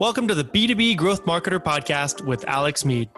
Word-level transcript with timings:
Welcome 0.00 0.26
to 0.26 0.34
the 0.34 0.42
B2B 0.42 0.96
Growth 0.96 1.24
Marketer 1.24 1.62
Podcast 1.62 2.20
with 2.20 2.44
Alex 2.48 2.84
Mead. 2.84 3.08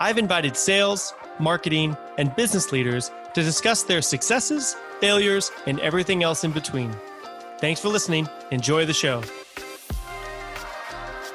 I've 0.00 0.18
invited 0.18 0.56
sales, 0.56 1.14
marketing, 1.38 1.96
and 2.18 2.34
business 2.34 2.72
leaders 2.72 3.12
to 3.34 3.42
discuss 3.44 3.84
their 3.84 4.02
successes, 4.02 4.74
failures, 5.00 5.52
and 5.66 5.78
everything 5.78 6.24
else 6.24 6.42
in 6.42 6.50
between. 6.50 6.92
Thanks 7.60 7.80
for 7.80 7.88
listening. 7.88 8.28
Enjoy 8.50 8.84
the 8.84 8.92
show. 8.92 9.22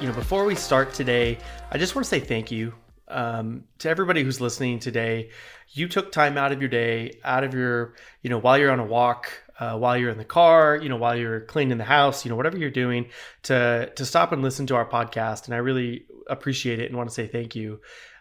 You 0.02 0.08
know, 0.08 0.12
before 0.12 0.44
we 0.44 0.54
start 0.54 0.92
today, 0.92 1.38
I 1.70 1.78
just 1.78 1.94
want 1.94 2.04
to 2.04 2.10
say 2.10 2.20
thank 2.20 2.50
you 2.50 2.74
um, 3.08 3.64
to 3.78 3.88
everybody 3.88 4.22
who's 4.22 4.38
listening 4.38 4.80
today. 4.80 5.30
You 5.70 5.88
took 5.88 6.12
time 6.12 6.36
out 6.36 6.52
of 6.52 6.60
your 6.60 6.68
day, 6.68 7.18
out 7.24 7.42
of 7.42 7.54
your, 7.54 7.94
you 8.22 8.28
know, 8.28 8.38
while 8.38 8.58
you're 8.58 8.70
on 8.70 8.80
a 8.80 8.86
walk, 8.86 9.32
uh, 9.58 9.76
while 9.76 9.96
you're 9.96 10.10
in 10.10 10.18
the 10.18 10.24
car, 10.24 10.76
you 10.76 10.88
know, 10.88 10.96
while 10.96 11.16
you're 11.16 11.40
cleaning 11.40 11.78
the 11.78 11.84
house, 11.84 12.24
you 12.24 12.28
know, 12.30 12.36
whatever 12.36 12.56
you're 12.56 12.70
doing, 12.70 13.06
to 13.44 13.90
to 13.94 14.04
stop 14.04 14.32
and 14.32 14.42
listen 14.42 14.66
to 14.66 14.76
our 14.76 14.88
podcast. 14.88 15.46
And 15.46 15.54
I 15.54 15.58
really 15.58 16.06
appreciate 16.28 16.78
it 16.78 16.86
and 16.86 16.96
want 16.96 17.08
to 17.08 17.14
say 17.14 17.26
thank 17.26 17.54
you. 17.56 17.80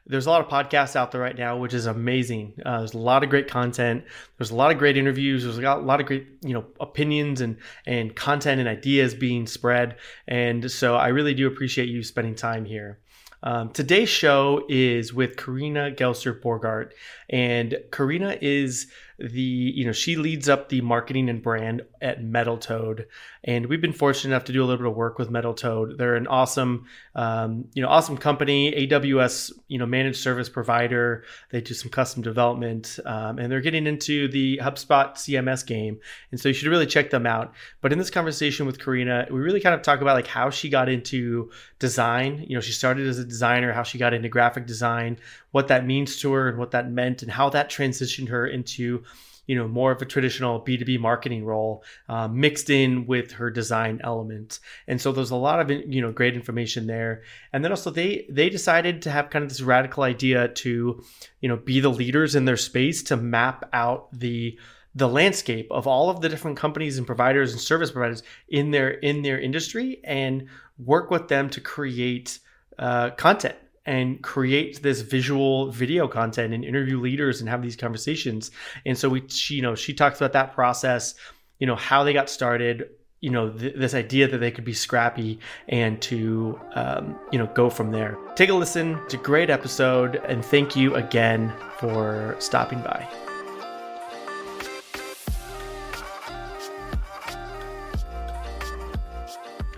There's 0.09 0.26
a 0.26 0.29
lot 0.29 0.39
of 0.39 0.48
podcasts 0.48 0.95
out 0.95 1.12
there 1.12 1.20
right 1.20 1.38
now, 1.38 1.57
which 1.57 1.73
is 1.73 1.85
amazing. 1.85 2.53
Uh, 2.65 2.77
there's 2.77 2.93
a 2.93 2.98
lot 2.98 3.23
of 3.23 3.29
great 3.29 3.49
content. 3.49 4.05
There's 4.38 4.52
a 4.52 4.55
lot 4.55 4.71
of 4.71 4.77
great 4.77 4.95
interviews. 4.95 5.43
There's 5.43 5.57
a 5.57 5.62
lot 5.62 5.99
of 5.99 6.05
great, 6.05 6.27
you 6.41 6.53
know, 6.53 6.65
opinions 6.79 7.41
and 7.41 7.57
and 7.85 8.15
content 8.15 8.62
and 8.62 8.70
ideas 8.70 9.13
being 9.13 9.48
spread. 9.48 9.98
And 10.26 10.71
so 10.71 10.95
I 10.95 11.09
really 11.09 11.34
do 11.34 11.45
appreciate 11.45 11.90
you 11.90 12.04
spending 12.04 12.35
time 12.35 12.63
here. 12.63 12.99
Um, 13.43 13.70
today's 13.70 14.09
show 14.09 14.65
is 14.67 15.13
with 15.13 15.38
Corinna 15.38 15.91
Gelster-Borgardt, 15.91 16.91
and 17.29 17.77
Corinna 17.91 18.35
is 18.41 18.88
the 19.20 19.41
you 19.41 19.85
know 19.85 19.91
she 19.91 20.16
leads 20.16 20.48
up 20.48 20.70
the 20.70 20.81
marketing 20.81 21.27
and 21.30 21.41
brand 21.41 21.81
at 22.02 22.23
Metal 22.23 22.57
Toad, 22.57 23.07
and 23.43 23.66
we've 23.66 23.81
been 23.81 23.93
fortunate 23.93 24.34
enough 24.34 24.45
to 24.45 24.53
do 24.53 24.63
a 24.63 24.66
little 24.66 24.77
bit 24.77 24.91
of 24.91 24.95
work 24.95 25.17
with 25.17 25.31
Metal 25.31 25.53
Toad. 25.53 25.98
They're 25.98 26.16
an 26.16 26.27
awesome 26.27 26.85
um, 27.16 27.66
you 27.73 27.81
know 27.81 27.90
awesome 27.90 28.17
company, 28.17 28.71
AWS 28.88 29.51
you 29.68 29.79
know 29.79 29.88
managed 29.88 30.20
service 30.20 30.49
provider. 30.49 31.23
They 31.49 31.62
do 31.62 31.73
some 31.73 31.90
custom 31.90 32.21
development, 32.21 32.99
um, 33.05 33.40
and 33.40 33.51
they're 33.51 33.62
getting 33.62 33.88
into 33.88 34.27
the 34.27 34.60
HubSpot 34.62 35.13
CMS 35.13 35.65
game, 35.65 35.99
and 36.32 36.40
so 36.40 36.49
you 36.49 36.54
should 36.54 36.70
really 36.70 36.85
check 36.85 37.10
them 37.10 37.26
out. 37.26 37.54
But 37.82 37.91
in 37.91 37.98
this 37.98 38.12
conversation 38.12 38.68
with 38.68 38.79
Corinna, 38.79 39.27
we 39.32 39.40
really 39.40 39.62
kind 39.62 39.73
of 39.73 39.82
talk 39.82 40.01
about 40.01 40.15
like 40.15 40.27
how 40.27 40.51
she 40.51 40.70
got 40.70 40.90
into 40.90 41.49
design. 41.79 42.45
You 42.48 42.55
know, 42.55 42.62
she 42.62 42.71
started 42.71 43.07
as 43.07 43.18
a 43.18 43.26
designer, 43.26 43.73
how 43.73 43.84
she 43.84 43.98
got 43.98 44.13
into 44.13 44.29
graphic 44.29 44.68
design, 44.68 45.18
what 45.58 45.70
that 45.70 45.88
means 45.88 46.18
to 46.18 46.32
her, 46.34 46.48
and 46.48 46.60
what 46.60 46.70
that 46.70 46.91
meant, 46.91 47.24
and 47.24 47.32
how 47.32 47.50
that 47.50 47.68
transitioned 47.68 48.30
her 48.30 48.46
into 48.46 49.02
you 49.48 49.55
know 49.55 49.68
more 49.68 49.91
of 49.91 50.00
a 50.04 50.05
traditional 50.05 50.63
b2b 50.63 51.00
marketing 51.00 51.44
role 51.44 51.84
uh, 52.10 52.27
mixed 52.27 52.70
in 52.70 53.08
with 53.08 53.32
her 53.32 53.50
design 53.50 54.00
element. 54.04 54.60
And 54.88 55.02
so 55.02 55.12
there's 55.12 55.32
a 55.32 55.35
lot 55.35 55.60
of 55.60 55.72
you 55.72 56.00
know 56.00 56.12
great 56.12 56.35
information 56.35 56.85
there. 56.85 57.24
And 57.52 57.63
then 57.63 57.72
also 57.72 57.90
they 57.90 58.28
they 58.30 58.52
decided 58.52 59.02
to 59.02 59.10
have 59.10 59.32
kind 59.32 59.41
of 59.41 59.50
this 59.50 59.62
radical 59.62 60.04
idea 60.04 60.50
to 60.50 61.04
you 61.41 61.50
know 61.50 61.58
be 61.58 61.80
the 61.80 61.90
leaders 61.90 62.35
in 62.35 62.46
their 62.46 62.55
space 62.55 63.02
to 63.10 63.18
map 63.18 63.68
out 63.74 64.09
the 64.13 64.59
the 64.94 65.09
landscape 65.09 65.72
of 65.72 65.88
all 65.88 66.12
of 66.12 66.22
the 66.22 66.30
different 66.30 66.58
companies 66.58 67.00
and 67.00 67.08
providers 67.08 67.52
and 67.52 67.59
service 67.59 67.90
providers 67.90 68.22
in 68.47 68.69
their 68.69 68.91
in 68.91 69.24
their 69.24 69.40
industry 69.40 70.02
and 70.03 70.47
work 70.78 71.09
with 71.09 71.30
them 71.30 71.50
to 71.50 71.59
create 71.59 72.38
uh, 72.78 73.09
content 73.12 73.56
and 73.88 74.22
create 74.22 74.84
this 74.84 75.02
visual 75.02 75.72
video 75.72 76.07
content 76.07 76.53
and 76.53 76.63
interview 76.63 77.00
leaders 77.00 77.40
and 77.40 77.50
have 77.50 77.63
these 77.63 77.78
conversations. 77.78 78.52
And 78.85 78.97
so 78.97 79.09
we, 79.09 79.28
she, 79.29 79.56
you 79.56 79.62
know, 79.62 79.74
she 79.74 79.94
talks 79.94 80.19
about 80.19 80.34
that 80.34 80.53
process, 80.53 81.16
you 81.57 81.66
know, 81.66 81.75
how 81.75 82.03
they 82.03 82.12
got 82.12 82.29
started, 82.29 82.90
you 83.22 83.29
know, 83.29 83.50
th- 83.50 83.75
this 83.75 83.94
idea 83.94 84.28
that 84.28 84.40
they 84.40 84.52
could 84.52 84.66
be 84.66 84.74
scrappy 84.74 85.40
and 85.69 86.02
to, 86.02 86.59
um, 86.75 87.18
you 87.31 87.40
know, 87.40 87.47
go 87.47 87.69
from 87.69 87.91
there. 87.91 88.18
Take 88.35 88.50
a 88.50 88.53
listen. 88.53 89.00
It's 89.06 89.13
a 89.13 89.18
great 89.18 89.50
episode. 89.50 90.18
And 90.18 90.44
thank 90.44 90.75
you 90.75 90.94
again 90.96 91.53
for 91.79 92.35
stopping 92.40 92.81
by. 92.81 93.07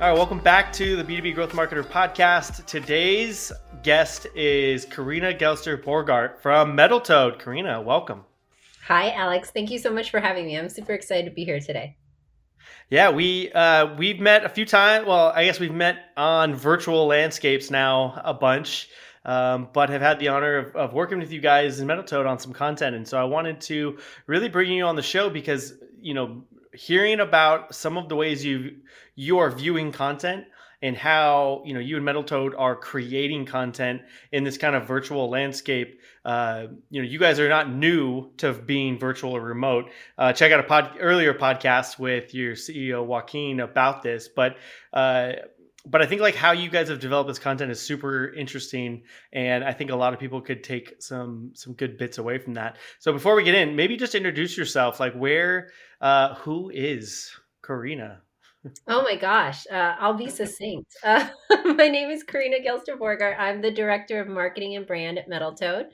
All 0.01 0.07
right, 0.07 0.17
welcome 0.17 0.39
back 0.39 0.71
to 0.73 0.95
the 0.95 1.03
B2B 1.03 1.35
Growth 1.35 1.51
Marketer 1.51 1.83
podcast. 1.83 2.65
Today's 2.65 3.51
guest 3.83 4.27
is 4.35 4.85
Corinna 4.85 5.33
Gelster-Borgardt 5.33 6.37
from 6.39 6.75
Metal 6.75 6.99
Toad. 6.99 7.39
Corinna, 7.39 7.81
welcome. 7.81 8.25
Hi, 8.85 9.11
Alex. 9.11 9.51
Thank 9.51 9.71
you 9.71 9.79
so 9.79 9.91
much 9.91 10.09
for 10.09 10.19
having 10.19 10.45
me. 10.45 10.57
I'm 10.57 10.69
super 10.69 10.93
excited 10.93 11.25
to 11.25 11.31
be 11.31 11.45
here 11.45 11.59
today. 11.59 11.95
Yeah, 12.89 13.11
we 13.11 13.51
uh, 13.51 13.95
we've 13.95 14.19
met 14.19 14.43
a 14.43 14.49
few 14.49 14.65
times. 14.65 15.07
Well, 15.07 15.31
I 15.33 15.45
guess 15.45 15.59
we've 15.59 15.73
met 15.73 15.97
on 16.17 16.55
virtual 16.55 17.05
landscapes 17.05 17.69
now 17.69 18.19
a 18.23 18.33
bunch, 18.33 18.89
um, 19.25 19.69
but 19.73 19.89
have 19.89 20.01
had 20.01 20.19
the 20.19 20.27
honor 20.27 20.57
of, 20.57 20.75
of 20.75 20.93
working 20.93 21.19
with 21.19 21.31
you 21.31 21.39
guys 21.39 21.79
in 21.79 21.87
Metal 21.87 22.03
Toad 22.03 22.25
on 22.25 22.39
some 22.39 22.51
content. 22.51 22.95
And 22.95 23.07
so 23.07 23.17
I 23.19 23.23
wanted 23.23 23.61
to 23.61 23.97
really 24.27 24.49
bring 24.49 24.71
you 24.71 24.85
on 24.85 24.95
the 24.95 25.03
show 25.03 25.29
because 25.29 25.75
you 26.01 26.13
know 26.13 26.43
hearing 26.73 27.19
about 27.19 27.73
some 27.73 27.97
of 27.97 28.09
the 28.09 28.15
ways 28.15 28.43
you 28.43 28.77
you 29.15 29.37
are 29.37 29.51
viewing 29.51 29.91
content 29.91 30.45
and 30.81 30.95
how 30.95 31.61
you 31.65 31.73
know 31.73 31.79
you 31.79 31.95
and 31.95 32.05
Metal 32.05 32.23
Toad 32.23 32.55
are 32.55 32.75
creating 32.75 33.45
content 33.45 34.01
in 34.31 34.43
this 34.43 34.57
kind 34.57 34.75
of 34.75 34.87
virtual 34.87 35.29
landscape. 35.29 35.99
Uh, 36.25 36.67
you 36.89 37.01
know, 37.01 37.07
you 37.07 37.19
guys 37.19 37.39
are 37.39 37.49
not 37.49 37.71
new 37.71 38.31
to 38.37 38.53
being 38.53 38.97
virtual 38.97 39.35
or 39.35 39.41
remote. 39.41 39.89
Uh, 40.17 40.33
check 40.33 40.51
out 40.51 40.59
a 40.59 40.63
pod 40.63 40.91
earlier 40.99 41.33
podcast 41.33 41.99
with 41.99 42.33
your 42.33 42.53
CEO 42.53 43.05
Joaquin 43.05 43.59
about 43.59 44.03
this, 44.03 44.27
but. 44.27 44.57
Uh, 44.93 45.33
but 45.85 46.01
I 46.01 46.05
think 46.05 46.21
like 46.21 46.35
how 46.35 46.51
you 46.51 46.69
guys 46.69 46.89
have 46.89 46.99
developed 46.99 47.29
this 47.29 47.39
content 47.39 47.71
is 47.71 47.79
super 47.79 48.33
interesting, 48.33 49.03
and 49.31 49.63
I 49.63 49.71
think 49.71 49.91
a 49.91 49.95
lot 49.95 50.13
of 50.13 50.19
people 50.19 50.41
could 50.41 50.61
take 50.61 51.01
some 51.01 51.51
some 51.53 51.73
good 51.73 51.97
bits 51.97 52.17
away 52.17 52.37
from 52.37 52.53
that. 52.55 52.77
So 52.99 53.13
before 53.13 53.33
we 53.33 53.43
get 53.43 53.55
in, 53.55 53.77
maybe 53.77 53.95
just 53.95 54.13
introduce 54.13 54.57
yourself. 54.57 54.99
Like, 54.99 55.13
where, 55.13 55.69
uh, 56.01 56.35
who 56.35 56.69
is 56.69 57.31
Corinna? 57.61 58.21
Oh 58.87 59.03
my 59.03 59.15
gosh, 59.15 59.65
uh, 59.71 59.95
I'll 59.99 60.15
be 60.15 60.29
succinct. 60.29 60.87
Uh, 61.03 61.27
my 61.77 61.87
name 61.87 62.09
is 62.09 62.23
Corinna 62.23 62.57
Gelster-Borgardt. 62.57 63.39
I'm 63.39 63.61
the 63.61 63.71
director 63.71 64.19
of 64.19 64.27
marketing 64.27 64.75
and 64.75 64.85
brand 64.85 65.17
at 65.17 65.29
Metal 65.29 65.53
Toad. 65.53 65.85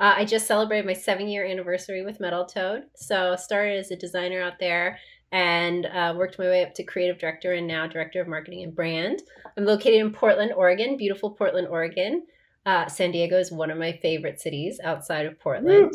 Uh, 0.00 0.14
I 0.16 0.24
just 0.24 0.46
celebrated 0.46 0.86
my 0.86 0.92
seven 0.92 1.28
year 1.28 1.46
anniversary 1.46 2.04
with 2.04 2.20
Metal 2.20 2.44
Toad. 2.44 2.84
So 2.96 3.36
started 3.36 3.78
as 3.78 3.90
a 3.90 3.96
designer 3.96 4.42
out 4.42 4.58
there 4.58 4.98
and 5.30 5.86
uh, 5.86 6.14
worked 6.16 6.38
my 6.38 6.46
way 6.46 6.64
up 6.64 6.74
to 6.74 6.84
creative 6.84 7.18
director 7.18 7.52
and 7.52 7.66
now 7.66 7.86
director 7.86 8.20
of 8.20 8.28
marketing 8.28 8.64
and 8.64 8.74
brand. 8.74 9.22
I'm 9.56 9.64
located 9.64 10.00
in 10.00 10.12
Portland, 10.12 10.52
Oregon, 10.52 10.96
beautiful 10.96 11.30
Portland, 11.30 11.68
Oregon. 11.68 12.26
Uh, 12.66 12.86
San 12.88 13.12
Diego 13.12 13.38
is 13.38 13.52
one 13.52 13.70
of 13.70 13.78
my 13.78 13.92
favorite 14.02 14.40
cities 14.40 14.80
outside 14.82 15.26
of 15.26 15.38
Portland. 15.40 15.92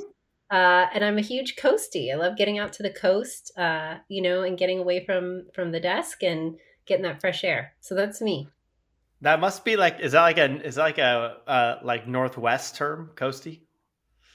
Uh, 0.51 0.87
and 0.93 1.03
I'm 1.03 1.17
a 1.17 1.21
huge 1.21 1.55
coastie. 1.55 2.11
I 2.11 2.15
love 2.15 2.37
getting 2.37 2.59
out 2.59 2.73
to 2.73 2.83
the 2.83 2.89
coast, 2.89 3.51
uh, 3.57 3.97
you 4.07 4.21
know, 4.21 4.43
and 4.43 4.57
getting 4.57 4.79
away 4.79 5.03
from 5.05 5.47
from 5.53 5.71
the 5.71 5.79
desk 5.79 6.21
and 6.23 6.57
getting 6.85 7.03
that 7.03 7.21
fresh 7.21 7.43
air. 7.43 7.73
So 7.81 7.95
that's 7.95 8.21
me. 8.21 8.49
That 9.21 9.39
must 9.39 9.63
be 9.65 9.77
like 9.77 9.99
is 9.99 10.11
that 10.11 10.21
like 10.21 10.37
a 10.37 10.65
is 10.65 10.75
that 10.75 10.83
like 10.83 10.97
a 10.97 11.37
uh, 11.47 11.79
like 11.83 12.07
northwest 12.07 12.75
term, 12.75 13.11
coastie? 13.15 13.61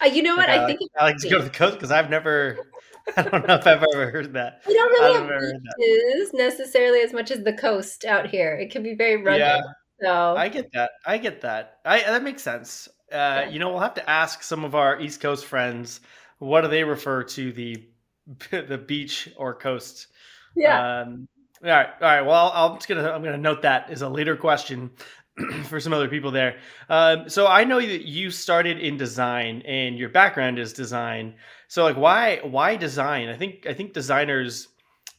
Uh, 0.01 0.07
you 0.07 0.23
know 0.23 0.37
what? 0.37 0.49
Like 0.49 0.61
I 0.61 0.67
think 0.67 0.81
I 0.99 1.05
like 1.05 1.19
to 1.19 1.29
go 1.29 1.39
to 1.39 1.45
the 1.45 1.51
coast 1.51 1.75
because 1.75 1.91
I've 1.91 2.11
never. 2.11 2.59
I 3.17 3.23
don't 3.23 3.47
know 3.47 3.55
if 3.55 3.67
I've 3.67 3.83
ever 3.95 4.11
heard 4.11 4.35
that. 4.35 4.63
We 4.67 4.75
don't 4.75 4.91
really 4.91 5.15
have 5.15 5.63
beaches 5.79 6.33
necessarily 6.35 7.01
as 7.01 7.13
much 7.15 7.31
as 7.31 7.43
the 7.43 7.55
coast 7.55 8.05
out 8.05 8.29
here. 8.29 8.55
It 8.55 8.71
can 8.71 8.83
be 8.83 8.95
very 8.95 9.23
rugged. 9.23 9.41
Yeah, 9.41 9.61
so 10.03 10.37
I 10.37 10.49
get 10.49 10.71
that. 10.73 10.91
I 11.07 11.19
get 11.19 11.41
that. 11.41 11.79
I 11.85 12.01
that 12.01 12.23
makes 12.23 12.43
sense. 12.43 12.89
Uh, 13.11 13.17
yeah. 13.17 13.49
You 13.49 13.59
know, 13.59 13.71
we'll 13.71 13.81
have 13.81 13.95
to 13.95 14.11
ask 14.11 14.43
some 14.43 14.65
of 14.65 14.75
our 14.75 15.01
East 15.01 15.21
Coast 15.21 15.47
friends 15.47 16.01
what 16.39 16.61
do 16.61 16.69
they 16.69 16.85
refer 16.85 17.23
to 17.23 17.53
the 17.53 17.85
the 18.51 18.79
beach 18.79 19.29
or 19.37 19.55
coast. 19.55 20.09
Yeah. 20.55 21.01
Um, 21.03 21.29
all 21.63 21.71
right. 21.71 21.89
All 22.01 22.09
right. 22.09 22.23
Well, 22.23 22.53
I'm 22.55 22.77
just 22.77 22.89
gonna 22.89 23.11
I'm 23.11 23.23
gonna 23.23 23.39
note 23.39 23.63
that 23.63 23.91
as 23.91 24.03
a 24.03 24.09
later 24.09 24.37
question 24.37 24.91
for 25.65 25.81
some 25.81 25.93
other 25.93 26.09
people 26.09 26.31
there. 26.31 26.59
Um, 26.89 27.29
so 27.29 27.47
I 27.47 27.65
know 27.65 27.81
that 27.81 28.07
you 28.07 28.31
started 28.31 28.79
in 28.79 28.97
design 28.97 29.63
and 29.67 29.99
your 29.99 30.09
background 30.09 30.59
is 30.59 30.73
design. 30.73 31.35
So 31.69 31.85
like, 31.85 31.97
why 31.97 32.41
why 32.43 32.77
design? 32.77 33.29
I 33.29 33.37
think 33.37 33.67
I 33.67 33.75
think 33.75 33.93
designers 33.93 34.69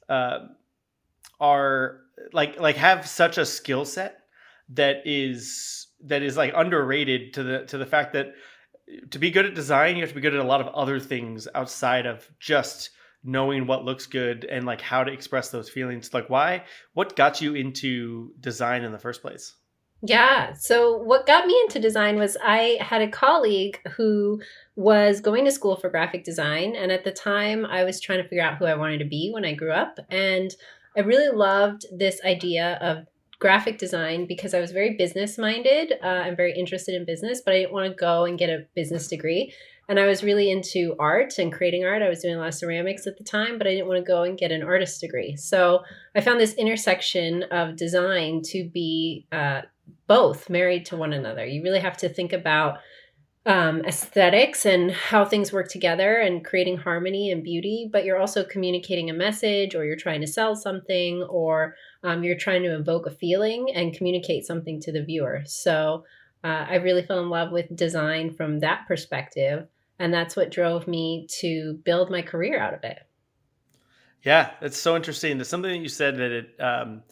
uh, 0.08 0.48
are 1.40 2.02
like 2.32 2.60
like 2.60 2.78
have 2.78 3.08
such 3.08 3.38
a 3.38 3.46
skill 3.46 3.86
set 3.86 4.24
that 4.70 5.02
is 5.06 5.88
that 6.06 6.22
is 6.22 6.38
like 6.38 6.54
underrated 6.56 7.34
to 7.34 7.44
the 7.44 7.66
to 7.66 7.78
the 7.78 7.86
fact 7.86 8.14
that 8.14 8.34
to 9.12 9.20
be 9.20 9.32
good 9.32 9.46
at 9.46 9.54
design 9.54 9.96
you 9.96 10.02
have 10.02 10.10
to 10.10 10.16
be 10.16 10.22
good 10.22 10.34
at 10.34 10.40
a 10.40 10.48
lot 10.48 10.62
of 10.62 10.68
other 10.68 11.00
things 11.00 11.48
outside 11.56 12.06
of 12.06 12.30
just 12.40 12.92
knowing 13.24 13.68
what 13.68 13.84
looks 13.84 14.06
good 14.06 14.46
and 14.46 14.66
like 14.66 14.82
how 14.82 15.04
to 15.04 15.12
express 15.12 15.50
those 15.50 15.70
feelings 15.70 16.14
like 16.14 16.30
why 16.30 16.64
what 16.94 17.16
got 17.16 17.42
you 17.42 17.54
into 17.54 18.32
design 18.40 18.84
in 18.84 18.92
the 18.92 19.00
first 19.00 19.22
place 19.22 19.56
yeah. 20.02 20.54
So, 20.54 20.96
what 20.96 21.26
got 21.26 21.46
me 21.46 21.60
into 21.62 21.80
design 21.80 22.18
was 22.18 22.38
I 22.42 22.78
had 22.80 23.02
a 23.02 23.10
colleague 23.10 23.80
who 23.98 24.42
was 24.76 25.20
going 25.20 25.44
to 25.46 25.52
school 25.52 25.76
for 25.76 25.90
graphic 25.90 26.24
design. 26.24 26.76
And 26.76 26.92
at 26.92 27.04
the 27.04 27.12
time, 27.12 27.66
I 27.66 27.84
was 27.84 28.00
trying 28.00 28.24
to 28.24 28.28
figure 28.28 28.44
out 28.44 28.58
who 28.58 28.66
I 28.66 28.76
wanted 28.76 29.00
to 29.00 29.06
be 29.06 29.30
when 29.34 29.44
I 29.44 29.54
grew 29.54 29.72
up. 29.72 30.00
And 30.10 30.56
I 30.96 31.02
really 31.02 31.36
loved 31.36 31.86
this 31.92 32.22
idea 32.24 32.78
of 32.82 33.06
graphic 33.40 33.78
design 33.78 34.26
because 34.28 34.54
I 34.54 34.60
was 34.60 34.72
very 34.72 34.96
business 34.96 35.38
minded. 35.38 35.94
Uh, 36.04 36.08
I'm 36.08 36.36
very 36.36 36.54
interested 36.54 36.94
in 36.94 37.06
business, 37.06 37.42
but 37.44 37.54
I 37.54 37.60
didn't 37.60 37.74
want 37.74 37.90
to 37.90 37.96
go 37.96 38.26
and 38.26 38.38
get 38.38 38.50
a 38.50 38.66
business 38.76 39.08
degree. 39.08 39.54
And 39.88 40.00
I 40.00 40.06
was 40.06 40.24
really 40.24 40.52
into 40.52 40.96
art 41.00 41.40
and 41.40 41.52
creating 41.52 41.84
art. 41.84 42.04
I 42.04 42.10
was 42.10 42.22
doing 42.22 42.36
a 42.36 42.38
lot 42.38 42.50
of 42.50 42.54
ceramics 42.54 43.08
at 43.08 43.18
the 43.18 43.24
time, 43.24 43.58
but 43.58 43.66
I 43.66 43.72
didn't 43.72 43.88
want 43.88 43.98
to 43.98 44.08
go 44.08 44.24
and 44.24 44.38
get 44.38 44.52
an 44.52 44.62
artist 44.62 45.02
degree. 45.02 45.36
So 45.36 45.84
I 46.16 46.22
found 46.22 46.40
this 46.40 46.54
intersection 46.54 47.44
of 47.44 47.76
design 47.76 48.42
to 48.48 48.70
be 48.70 49.26
uh, 49.32 49.62
both 50.06 50.50
married 50.50 50.86
to 50.88 50.98
one 50.98 51.14
another. 51.14 51.46
You 51.46 51.64
really 51.64 51.80
have 51.80 51.98
to 51.98 52.10
think 52.10 52.34
about 52.34 52.80
um, 53.46 53.82
aesthetics 53.86 54.66
and 54.66 54.92
how 54.92 55.24
things 55.24 55.54
work 55.54 55.70
together 55.70 56.18
and 56.18 56.44
creating 56.44 56.78
harmony 56.78 57.32
and 57.32 57.44
beauty, 57.44 57.90
but 57.92 58.04
you're 58.04 58.20
also 58.20 58.44
communicating 58.44 59.10
a 59.10 59.14
message 59.14 59.76
or 59.76 59.86
you're 59.86 59.96
trying 59.96 60.22
to 60.22 60.28
sell 60.28 60.56
something 60.56 61.24
or 61.24 61.76
um, 62.04 62.24
you're 62.24 62.38
trying 62.38 62.64
to 62.64 62.76
evoke 62.76 63.06
a 63.06 63.12
feeling 63.12 63.72
and 63.74 63.96
communicate 63.96 64.46
something 64.46 64.80
to 64.82 64.92
the 64.92 65.04
viewer. 65.04 65.42
So 65.46 66.04
uh, 66.44 66.66
I 66.70 66.76
really 66.76 67.04
fell 67.04 67.20
in 67.20 67.30
love 67.30 67.52
with 67.52 67.76
design 67.76 68.34
from 68.34 68.60
that 68.60 68.86
perspective. 68.88 69.68
And 70.00 70.14
that's 70.14 70.36
what 70.36 70.52
drove 70.52 70.88
me 70.88 71.28
to 71.40 71.80
build 71.84 72.10
my 72.10 72.22
career 72.22 72.60
out 72.60 72.74
of 72.74 72.84
it. 72.84 73.00
Yeah, 74.24 74.52
that's 74.62 74.78
so 74.78 74.96
interesting. 74.96 75.38
There's 75.38 75.50
something 75.50 75.72
that 75.72 75.78
you 75.78 75.90
said 75.90 76.18
that 76.18 76.32
it 76.32 76.60
um, 76.60 77.04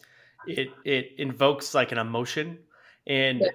it 0.46 0.68
it 0.84 1.12
invokes 1.16 1.74
like 1.74 1.90
an 1.90 1.96
emotion, 1.96 2.58
and 3.06 3.40
yeah 3.40 3.48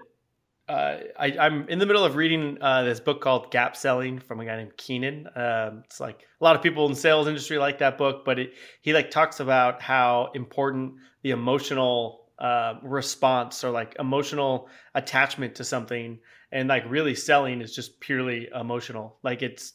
uh, 0.70 0.98
I, 1.20 1.46
am 1.46 1.68
in 1.68 1.80
the 1.80 1.86
middle 1.86 2.06
of 2.06 2.16
reading 2.16 2.58
uh, 2.62 2.84
this 2.84 3.00
book 3.00 3.22
called 3.22 3.52
Gap 3.52 3.76
Selling 3.76 4.20
from 4.20 4.40
a 4.40 4.46
guy 4.46 4.56
named 4.58 4.78
Keenan. 4.78 5.28
Um, 5.36 5.84
it's 5.86 6.00
like 6.00 6.26
a 6.40 6.44
lot 6.44 6.56
of 6.56 6.62
people 6.62 6.86
in 6.86 6.94
the 6.94 7.00
sales 7.00 7.28
industry 7.28 7.58
like 7.58 7.80
that 7.80 7.98
book, 7.98 8.24
but 8.24 8.40
it, 8.40 8.54
he 8.82 8.94
like 8.94 9.12
talks 9.12 9.42
about 9.42 9.82
how 9.82 10.32
important 10.34 10.94
the 11.22 11.32
emotional 11.32 12.30
uh, 12.40 12.76
response 12.82 13.64
or 13.64 13.72
like 13.72 13.96
emotional 14.00 14.70
attachment 14.96 15.56
to 15.56 15.66
something, 15.66 16.20
and 16.52 16.70
like 16.70 16.90
really 16.90 17.16
selling 17.16 17.62
is 17.62 17.76
just 17.76 18.00
purely 18.00 18.48
emotional. 18.56 19.18
Like 19.22 19.42
it's 19.42 19.74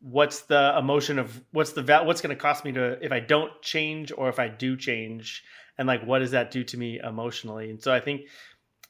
what's 0.00 0.42
the 0.42 0.76
emotion 0.76 1.20
of 1.20 1.42
what's 1.52 1.72
the 1.72 1.82
what's 2.04 2.20
going 2.20 2.34
to 2.34 2.40
cost 2.40 2.64
me 2.64 2.72
to 2.72 2.98
if 3.04 3.12
I 3.12 3.20
don't 3.20 3.52
change 3.62 4.10
or 4.16 4.28
if 4.28 4.40
I 4.40 4.48
do 4.48 4.76
change, 4.76 5.44
and 5.78 5.86
like 5.86 6.04
what 6.04 6.18
does 6.18 6.32
that 6.32 6.50
do 6.50 6.64
to 6.64 6.76
me 6.76 6.98
emotionally? 6.98 7.70
And 7.70 7.80
so 7.80 7.94
I 7.94 8.00
think 8.00 8.22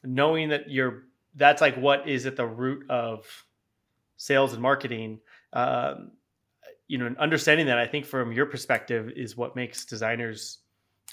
knowing 0.03 0.49
that 0.49 0.71
you're 0.71 1.03
that's 1.35 1.61
like 1.61 1.75
what 1.75 2.07
is 2.07 2.25
at 2.25 2.35
the 2.35 2.45
root 2.45 2.89
of 2.89 3.25
sales 4.17 4.53
and 4.53 4.61
marketing. 4.61 5.19
Um, 5.53 6.11
you 6.87 6.97
know, 6.97 7.07
and 7.07 7.17
understanding 7.17 7.67
that 7.67 7.79
I 7.79 7.87
think 7.87 8.05
from 8.05 8.31
your 8.31 8.45
perspective 8.45 9.11
is 9.15 9.35
what 9.35 9.55
makes 9.55 9.85
designers 9.85 10.59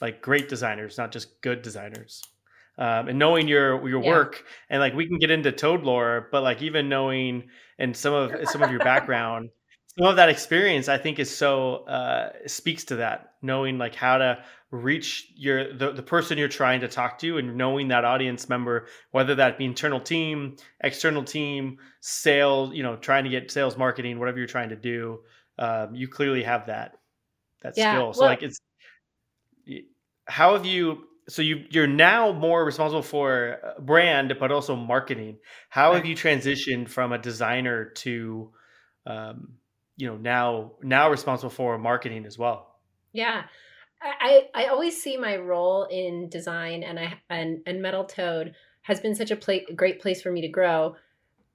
like 0.00 0.22
great 0.22 0.48
designers, 0.48 0.98
not 0.98 1.12
just 1.12 1.40
good 1.40 1.62
designers. 1.62 2.22
Um, 2.78 3.08
and 3.08 3.19
knowing 3.19 3.48
your 3.48 3.86
your 3.86 4.02
yeah. 4.02 4.10
work 4.10 4.44
and 4.70 4.80
like 4.80 4.94
we 4.94 5.06
can 5.06 5.19
get 5.19 5.30
into 5.30 5.52
Toad 5.52 5.82
lore, 5.82 6.28
but 6.32 6.42
like 6.42 6.62
even 6.62 6.88
knowing 6.88 7.48
and 7.78 7.96
some 7.96 8.14
of 8.14 8.48
some 8.48 8.62
of 8.62 8.70
your 8.70 8.80
background, 8.80 9.50
some 9.98 10.06
of 10.06 10.16
that 10.16 10.28
experience, 10.28 10.88
I 10.88 10.98
think 10.98 11.18
is 11.18 11.34
so 11.34 11.84
uh, 11.84 12.30
speaks 12.46 12.84
to 12.84 12.96
that. 12.96 13.34
Knowing 13.42 13.78
like 13.78 13.94
how 13.94 14.18
to 14.18 14.42
reach 14.72 15.30
your 15.36 15.74
the, 15.74 15.92
the 15.92 16.02
person 16.02 16.38
you're 16.38 16.48
trying 16.48 16.80
to 16.80 16.88
talk 16.88 17.18
to 17.18 17.36
and 17.36 17.56
knowing 17.56 17.88
that 17.88 18.06
audience 18.06 18.48
member 18.48 18.86
whether 19.10 19.34
that 19.34 19.58
be 19.58 19.66
internal 19.66 20.00
team 20.00 20.56
external 20.82 21.22
team 21.22 21.76
sales 22.00 22.72
you 22.72 22.82
know 22.82 22.96
trying 22.96 23.22
to 23.22 23.28
get 23.28 23.50
sales 23.50 23.76
marketing 23.76 24.18
whatever 24.18 24.38
you're 24.38 24.46
trying 24.46 24.70
to 24.70 24.76
do 24.76 25.20
um, 25.58 25.94
you 25.94 26.08
clearly 26.08 26.42
have 26.42 26.66
that 26.66 26.96
that 27.60 27.74
yeah, 27.76 27.92
skill 27.92 28.14
so 28.14 28.20
well, 28.22 28.30
like 28.30 28.42
it's 28.42 28.60
how 30.26 30.54
have 30.54 30.64
you 30.64 31.04
so 31.28 31.42
you 31.42 31.64
you're 31.68 31.86
now 31.86 32.32
more 32.32 32.64
responsible 32.64 33.02
for 33.02 33.58
uh, 33.62 33.78
brand 33.78 34.34
but 34.40 34.50
also 34.50 34.74
marketing 34.74 35.36
how 35.68 35.92
have 35.92 36.06
you 36.06 36.16
transitioned 36.16 36.88
from 36.88 37.12
a 37.12 37.18
designer 37.18 37.84
to 37.90 38.50
um, 39.04 39.48
you 40.02 40.08
know 40.08 40.16
now 40.16 40.72
now 40.82 41.08
responsible 41.08 41.49
for 41.49 41.78
marketing 41.78 42.26
as 42.26 42.37
well 42.37 42.75
yeah 43.12 43.44
I, 44.04 44.49
I 44.52 44.64
always 44.66 45.00
see 45.00 45.16
my 45.16 45.37
role 45.37 45.84
in 45.84 46.28
design 46.28 46.82
and 46.82 46.99
I 46.99 47.20
and, 47.31 47.60
and 47.66 47.81
Metal 47.81 48.02
Toad 48.02 48.56
has 48.82 48.99
been 48.99 49.14
such 49.14 49.31
a 49.31 49.37
pla- 49.37 49.70
great 49.76 50.00
place 50.00 50.20
for 50.20 50.32
me 50.32 50.40
to 50.40 50.49
grow. 50.49 50.96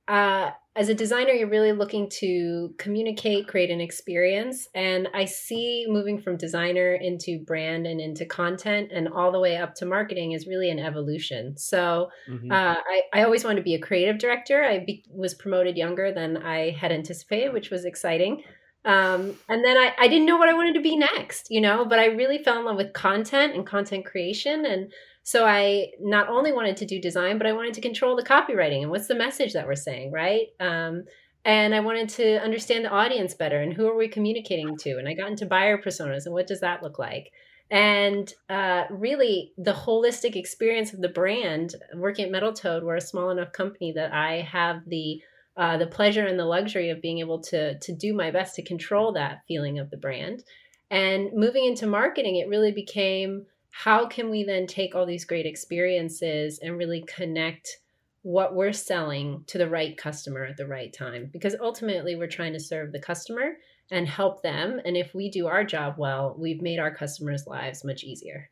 Uh, 0.08 0.52
as 0.78 0.90
a 0.90 0.94
designer, 0.94 1.32
you're 1.32 1.50
really 1.50 1.72
looking 1.72 2.08
to 2.08 2.72
communicate, 2.78 3.48
create 3.48 3.72
an 3.72 3.82
experience. 3.82 4.68
And 4.76 5.08
I 5.12 5.26
see 5.26 5.88
moving 5.90 6.22
from 6.22 6.38
designer 6.38 6.94
into 6.94 7.44
brand 7.46 7.88
and 7.88 8.00
into 8.00 8.28
content 8.28 8.92
and 8.94 9.08
all 9.08 9.32
the 9.32 9.40
way 9.40 9.58
up 9.58 9.74
to 9.76 9.88
marketing 9.88 10.34
is 10.34 10.46
really 10.46 10.70
an 10.70 10.78
evolution. 10.78 11.58
So 11.58 12.10
mm-hmm. 12.30 12.52
uh, 12.52 12.76
I, 12.76 13.02
I 13.12 13.24
always 13.24 13.44
wanted 13.44 13.58
to 13.58 13.64
be 13.64 13.74
a 13.74 13.80
creative 13.80 14.20
director. 14.20 14.64
I 14.64 14.84
be, 14.86 15.04
was 15.10 15.34
promoted 15.34 15.78
younger 15.78 16.14
than 16.14 16.38
I 16.38 16.70
had 16.70 16.92
anticipated, 16.92 17.54
which 17.54 17.72
was 17.72 17.84
exciting. 17.84 18.44
Um, 18.86 19.34
and 19.50 19.66
then 19.66 19.78
I, 19.78 19.94
I 20.00 20.08
didn't 20.08 20.28
know 20.28 20.38
what 20.38 20.48
I 20.48 20.54
wanted 20.54 20.76
to 20.76 20.82
be 20.82 20.96
next, 20.96 21.48
you 21.50 21.60
know, 21.60 21.86
but 21.86 21.98
I 21.98 22.06
really 22.06 22.38
fell 22.38 22.60
in 22.60 22.66
love 22.66 22.78
with 22.78 22.94
content 22.94 23.56
and 23.56 23.66
content 23.66 24.06
creation. 24.06 24.64
And 24.64 24.94
so 25.28 25.46
I 25.46 25.90
not 26.00 26.30
only 26.30 26.54
wanted 26.54 26.78
to 26.78 26.86
do 26.86 27.02
design, 27.02 27.38
but 27.38 27.48
I 27.48 27.52
wanted 27.52 27.74
to 27.74 27.82
control 27.82 28.16
the 28.16 28.24
copywriting 28.24 28.84
and 28.84 28.90
what's 28.90 29.08
the 29.08 29.14
message 29.14 29.52
that 29.52 29.68
we're 29.68 29.76
saying, 29.76 30.14
right? 30.14 30.48
Um, 30.62 31.04
and 31.44 31.76
I 31.76 31.82
wanted 31.82 32.08
to 32.12 32.42
understand 32.42 32.86
the 32.86 32.92
audience 32.92 33.34
better 33.34 33.60
and 33.60 33.74
who 33.74 33.90
are 33.90 33.98
we 33.98 34.08
communicating 34.08 34.78
to. 34.78 34.92
And 34.92 35.06
I 35.06 35.16
got 35.16 35.30
into 35.30 35.46
buyer 35.46 35.78
personas 35.78 36.28
and 36.28 36.34
what 36.34 36.48
does 36.48 36.62
that 36.62 36.82
look 36.82 36.98
like? 36.98 37.34
And 37.70 38.34
uh, 38.50 38.84
really, 38.90 39.52
the 39.58 39.74
holistic 39.74 40.38
experience 40.38 40.94
of 40.94 41.02
the 41.02 41.10
brand, 41.10 41.76
working 41.94 42.24
at 42.24 42.32
Metal 42.32 42.54
Toad, 42.54 42.86
we're 42.86 42.96
a 42.96 43.02
small 43.02 43.30
enough 43.30 43.52
company 43.52 43.92
that 43.98 44.14
I 44.14 44.48
have 44.50 44.84
the 44.88 45.22
uh, 45.58 45.76
the 45.76 45.88
pleasure 45.88 46.26
and 46.26 46.40
the 46.40 46.46
luxury 46.46 46.90
of 46.90 47.02
being 47.02 47.20
able 47.20 47.42
to 47.42 47.78
to 47.80 47.94
do 47.94 48.14
my 48.14 48.32
best 48.32 48.56
to 48.56 48.64
control 48.64 49.12
that 49.12 49.40
feeling 49.46 49.78
of 49.78 49.90
the 49.90 49.98
brand. 49.98 50.46
And 50.90 51.32
moving 51.34 51.66
into 51.66 51.86
marketing, 51.86 52.38
it 52.38 52.48
really 52.48 52.72
became 52.72 53.46
how 53.84 54.08
can 54.08 54.30
we 54.30 54.44
then 54.44 54.66
take 54.66 54.96
all 54.96 55.06
these 55.06 55.26
great 55.26 55.46
experiences 55.46 56.60
and 56.60 56.78
really 56.78 57.04
connect 57.08 57.78
what 58.24 58.56
we're 58.56 58.74
selling 58.74 59.44
to 59.48 59.58
the 59.58 59.70
right 59.70 59.96
customer 59.98 60.44
at 60.46 60.58
the 60.58 60.68
right 60.68 60.92
time? 60.92 61.30
Because 61.32 61.56
ultimately, 61.62 62.16
we're 62.16 62.28
trying 62.28 62.54
to 62.54 62.60
serve 62.60 62.92
the 62.92 63.00
customer 63.00 63.54
and 63.92 64.08
help 64.08 64.42
them. 64.42 64.82
And 64.84 64.98
if 64.98 65.14
we 65.14 65.30
do 65.30 65.48
our 65.48 65.64
job 65.64 65.96
well, 65.98 66.36
we've 66.38 66.62
made 66.62 66.80
our 66.80 66.94
customers' 66.94 67.48
lives 67.48 67.86
much 67.86 68.04
easier. 68.04 68.50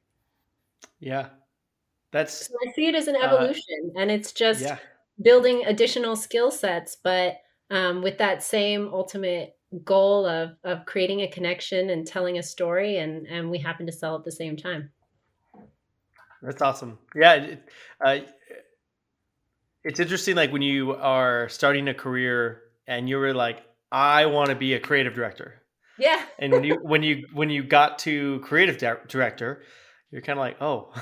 Yeah. 1.00 1.30
That's 2.12 2.48
so 2.48 2.54
I 2.66 2.71
see 2.74 2.88
it 2.88 2.95
as 2.95 3.07
an 3.07 3.16
uh, 3.16 3.25
evolution 3.25 3.92
uh, 3.95 4.00
and 4.00 4.12
it's 4.12 4.31
just 4.31 4.61
yeah 4.61 4.78
building 5.21 5.64
additional 5.66 6.16
skill 6.16 6.52
sets, 6.52 6.97
but 7.02 7.38
um, 7.69 8.02
with 8.02 8.18
that 8.18 8.44
same 8.44 8.90
ultimate 8.94 9.57
goal 9.83 10.26
of 10.26 10.52
of 10.64 10.85
creating 10.85 11.21
a 11.21 11.31
connection 11.31 11.90
and 11.90 12.06
telling 12.06 12.38
a 12.38 12.44
story, 12.44 12.97
and 12.97 13.26
and 13.28 13.49
we 13.49 13.57
happen 13.57 13.85
to 13.85 13.92
sell 13.92 14.16
at 14.16 14.23
the 14.23 14.31
same 14.31 14.56
time. 14.56 14.92
That's 16.45 16.61
awesome. 16.61 16.99
Yeah, 17.16 17.33
it, 17.33 17.69
uh, 18.04 18.19
it's 19.83 19.99
interesting. 19.99 20.35
Like 20.35 20.52
when 20.52 20.61
you 20.61 20.94
are 20.94 21.49
starting 21.49 21.87
a 21.87 21.94
career 21.94 22.61
and 22.87 23.09
you 23.09 23.18
were 23.18 23.33
like, 23.33 23.64
I 23.92 24.28
want 24.28 24.49
to 24.49 24.56
be 24.56 24.73
a 24.73 24.80
creative 24.80 25.14
director. 25.14 25.61
Yeah. 25.97 26.21
and 26.40 26.52
when 26.52 26.64
you 26.64 26.75
when 26.81 27.04
you 27.04 27.28
when 27.33 27.49
you 27.49 27.64
got 27.64 27.99
to 27.99 28.40
creative 28.42 28.78
di- 28.78 28.95
director, 29.07 29.64
you're 30.11 30.21
kind 30.21 30.37
of 30.37 30.42
like, 30.42 30.61
oh. 30.61 30.94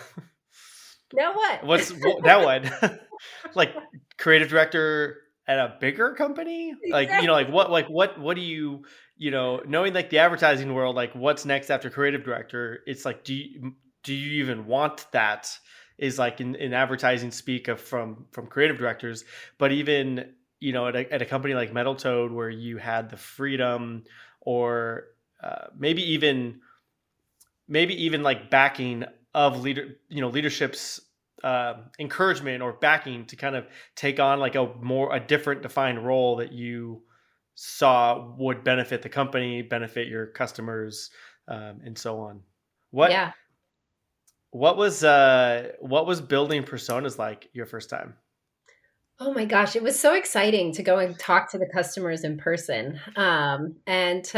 Now 1.13 1.33
what? 1.33 1.65
What's 1.65 1.91
now 2.23 2.45
what? 2.45 2.99
like 3.55 3.73
creative 4.17 4.49
director 4.49 5.17
at 5.47 5.59
a 5.59 5.75
bigger 5.79 6.13
company? 6.13 6.69
Exactly. 6.69 6.91
Like, 6.91 7.21
you 7.21 7.27
know, 7.27 7.33
like 7.33 7.49
what 7.49 7.69
like 7.69 7.87
what 7.87 8.19
what 8.19 8.35
do 8.35 8.41
you 8.41 8.85
you 9.15 9.31
know, 9.31 9.61
knowing 9.65 9.93
like 9.93 10.09
the 10.09 10.17
advertising 10.17 10.73
world, 10.73 10.95
like 10.95 11.13
what's 11.13 11.45
next 11.45 11.69
after 11.69 11.89
creative 11.89 12.23
director, 12.23 12.79
it's 12.85 13.05
like 13.05 13.23
do 13.23 13.33
you 13.33 13.73
do 14.03 14.13
you 14.13 14.43
even 14.43 14.65
want 14.65 15.07
that? 15.11 15.57
Is 15.97 16.17
like 16.17 16.41
in, 16.41 16.55
in 16.55 16.73
advertising 16.73 17.31
speak 17.31 17.67
of 17.67 17.79
from 17.79 18.25
from 18.31 18.47
creative 18.47 18.77
directors, 18.77 19.23
but 19.57 19.71
even 19.71 20.33
you 20.59 20.73
know 20.73 20.87
at 20.87 20.95
a, 20.95 21.13
at 21.13 21.21
a 21.21 21.25
company 21.25 21.53
like 21.53 21.73
Metal 21.73 21.95
Toad 21.95 22.31
where 22.31 22.49
you 22.49 22.77
had 22.77 23.09
the 23.09 23.17
freedom 23.17 24.03
or 24.41 25.05
uh, 25.43 25.67
maybe 25.77 26.01
even 26.13 26.61
maybe 27.67 28.05
even 28.05 28.23
like 28.23 28.49
backing 28.49 29.03
of 29.33 29.61
leader 29.61 29.95
you 30.09 30.21
know 30.21 30.29
leadership's 30.29 31.01
uh, 31.43 31.75
encouragement 31.99 32.63
or 32.63 32.73
backing 32.73 33.25
to 33.25 33.35
kind 33.35 33.55
of 33.55 33.67
take 33.95 34.19
on 34.19 34.39
like 34.39 34.55
a 34.55 34.73
more 34.81 35.13
a 35.13 35.19
different 35.19 35.61
defined 35.61 36.05
role 36.05 36.37
that 36.37 36.53
you 36.53 37.03
saw 37.55 38.33
would 38.37 38.63
benefit 38.63 39.01
the 39.01 39.09
company 39.09 39.61
benefit 39.61 40.07
your 40.07 40.27
customers 40.27 41.09
um, 41.49 41.81
and 41.83 41.97
so 41.97 42.19
on 42.19 42.41
what 42.91 43.11
yeah 43.11 43.31
what 44.53 44.77
was 44.77 45.03
uh 45.03 45.71
what 45.79 46.05
was 46.05 46.21
building 46.21 46.63
personas 46.63 47.17
like 47.17 47.49
your 47.53 47.65
first 47.65 47.89
time 47.89 48.15
Oh 49.19 49.31
my 49.31 49.45
gosh, 49.45 49.75
it 49.75 49.83
was 49.83 49.97
so 49.97 50.15
exciting 50.15 50.73
to 50.73 50.83
go 50.83 50.97
and 50.97 51.17
talk 51.17 51.51
to 51.51 51.57
the 51.57 51.69
customers 51.71 52.23
in 52.23 52.37
person. 52.37 52.99
Um, 53.15 53.75
and 53.85 54.29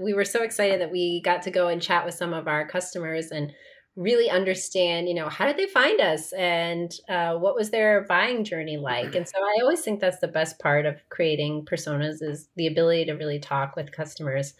we 0.00 0.14
were 0.14 0.24
so 0.24 0.42
excited 0.42 0.80
that 0.80 0.90
we 0.90 1.20
got 1.22 1.42
to 1.42 1.50
go 1.50 1.68
and 1.68 1.82
chat 1.82 2.04
with 2.04 2.14
some 2.14 2.32
of 2.32 2.48
our 2.48 2.66
customers 2.66 3.30
and 3.30 3.52
really 3.94 4.30
understand, 4.30 5.06
you 5.06 5.14
know, 5.14 5.28
how 5.28 5.46
did 5.46 5.58
they 5.58 5.66
find 5.66 6.00
us 6.00 6.32
and 6.32 6.90
uh, 7.10 7.34
what 7.34 7.54
was 7.54 7.70
their 7.70 8.06
buying 8.08 8.42
journey 8.42 8.78
like? 8.78 9.14
And 9.14 9.28
so 9.28 9.36
I 9.38 9.60
always 9.60 9.82
think 9.82 10.00
that's 10.00 10.18
the 10.18 10.28
best 10.28 10.58
part 10.58 10.86
of 10.86 10.96
creating 11.10 11.66
personas 11.66 12.22
is 12.22 12.48
the 12.56 12.66
ability 12.66 13.04
to 13.04 13.12
really 13.12 13.38
talk 13.38 13.76
with 13.76 13.92
customers. 13.92 14.54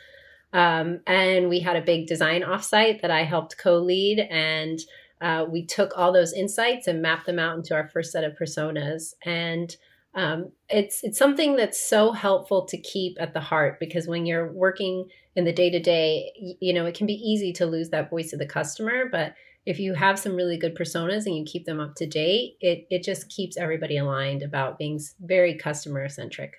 Um, 0.52 1.00
and 1.06 1.48
we 1.48 1.60
had 1.60 1.76
a 1.76 1.82
big 1.82 2.06
design 2.06 2.42
offsite 2.42 3.00
that 3.00 3.10
I 3.10 3.24
helped 3.24 3.56
co-lead, 3.56 4.18
and 4.18 4.78
uh, 5.22 5.46
we 5.48 5.64
took 5.64 5.96
all 5.96 6.12
those 6.12 6.32
insights 6.32 6.88
and 6.88 7.00
mapped 7.00 7.26
them 7.26 7.38
out 7.38 7.56
into 7.56 7.74
our 7.74 7.88
first 7.88 8.10
set 8.10 8.24
of 8.24 8.34
personas. 8.34 9.14
And 9.24 9.74
um, 10.14 10.50
it's 10.68 11.02
it's 11.04 11.16
something 11.16 11.56
that's 11.56 11.80
so 11.80 12.12
helpful 12.12 12.66
to 12.66 12.76
keep 12.76 13.16
at 13.20 13.32
the 13.32 13.40
heart 13.40 13.78
because 13.78 14.08
when 14.08 14.26
you're 14.26 14.52
working 14.52 15.08
in 15.36 15.44
the 15.44 15.52
day 15.52 15.70
to 15.70 15.78
day, 15.78 16.56
you 16.60 16.74
know, 16.74 16.84
it 16.84 16.96
can 16.96 17.06
be 17.06 17.14
easy 17.14 17.52
to 17.54 17.66
lose 17.66 17.90
that 17.90 18.10
voice 18.10 18.32
of 18.32 18.40
the 18.40 18.46
customer. 18.46 19.04
But 19.10 19.34
if 19.64 19.78
you 19.78 19.94
have 19.94 20.18
some 20.18 20.34
really 20.34 20.58
good 20.58 20.74
personas 20.74 21.24
and 21.24 21.36
you 21.36 21.44
keep 21.44 21.64
them 21.66 21.80
up 21.80 21.94
to 21.94 22.06
date, 22.06 22.56
it 22.60 22.86
it 22.90 23.04
just 23.04 23.28
keeps 23.28 23.56
everybody 23.56 23.98
aligned 23.98 24.42
about 24.42 24.76
being 24.76 25.00
very 25.20 25.56
customer 25.56 26.08
centric. 26.08 26.54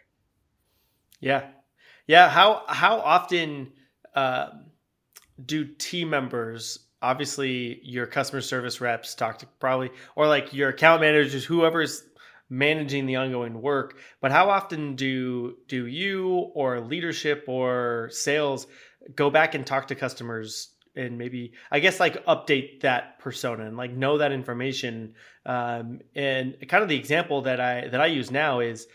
Yeah, 1.20 1.48
yeah. 2.08 2.30
How 2.30 2.64
how 2.68 3.00
often 3.00 3.74
uh, 4.16 4.48
do 5.46 5.66
team 5.66 6.10
members? 6.10 6.80
Obviously, 7.04 7.82
your 7.84 8.08
customer 8.08 8.42
service 8.42 8.82
reps 8.82 9.14
talk 9.14 9.38
to 9.40 9.46
probably, 9.60 9.92
or 10.16 10.26
like 10.26 10.54
your 10.54 10.70
account 10.70 11.02
managers, 11.02 11.44
whoever's 11.44 12.04
managing 12.50 13.06
the 13.08 13.16
ongoing 13.16 13.62
work. 13.62 13.98
But 14.22 14.32
how 14.32 14.50
often 14.50 14.96
do 14.96 15.58
do 15.68 15.88
you 15.88 16.52
or 16.54 16.80
leadership 16.80 17.46
or 17.48 18.10
sales 18.12 18.68
go 19.16 19.30
back 19.30 19.56
and 19.56 19.66
talk 19.66 19.88
to 19.88 19.96
customers 19.96 20.70
and 20.96 21.18
maybe 21.18 21.54
i 21.72 21.80
guess 21.80 22.00
like 22.00 22.24
update 22.28 22.82
that 22.82 23.18
persona 23.20 23.66
and 23.66 23.76
like 23.76 23.92
know 23.92 24.20
that 24.20 24.32
information? 24.32 25.16
Um, 25.46 26.02
and 26.16 26.56
kind 26.70 26.84
of 26.84 26.90
the 26.90 26.96
example 26.96 27.42
that 27.42 27.60
i 27.60 27.88
that 27.88 28.00
i 28.00 28.06
use 28.06 28.32
now 28.32 28.60
is 28.60 28.88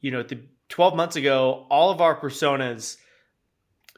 you 0.00 0.10
know 0.10 0.22
the 0.22 0.40
12 0.68 0.94
months 0.94 1.16
ago 1.16 1.66
all 1.68 1.90
of 1.90 2.00
our 2.00 2.18
personas 2.18 2.96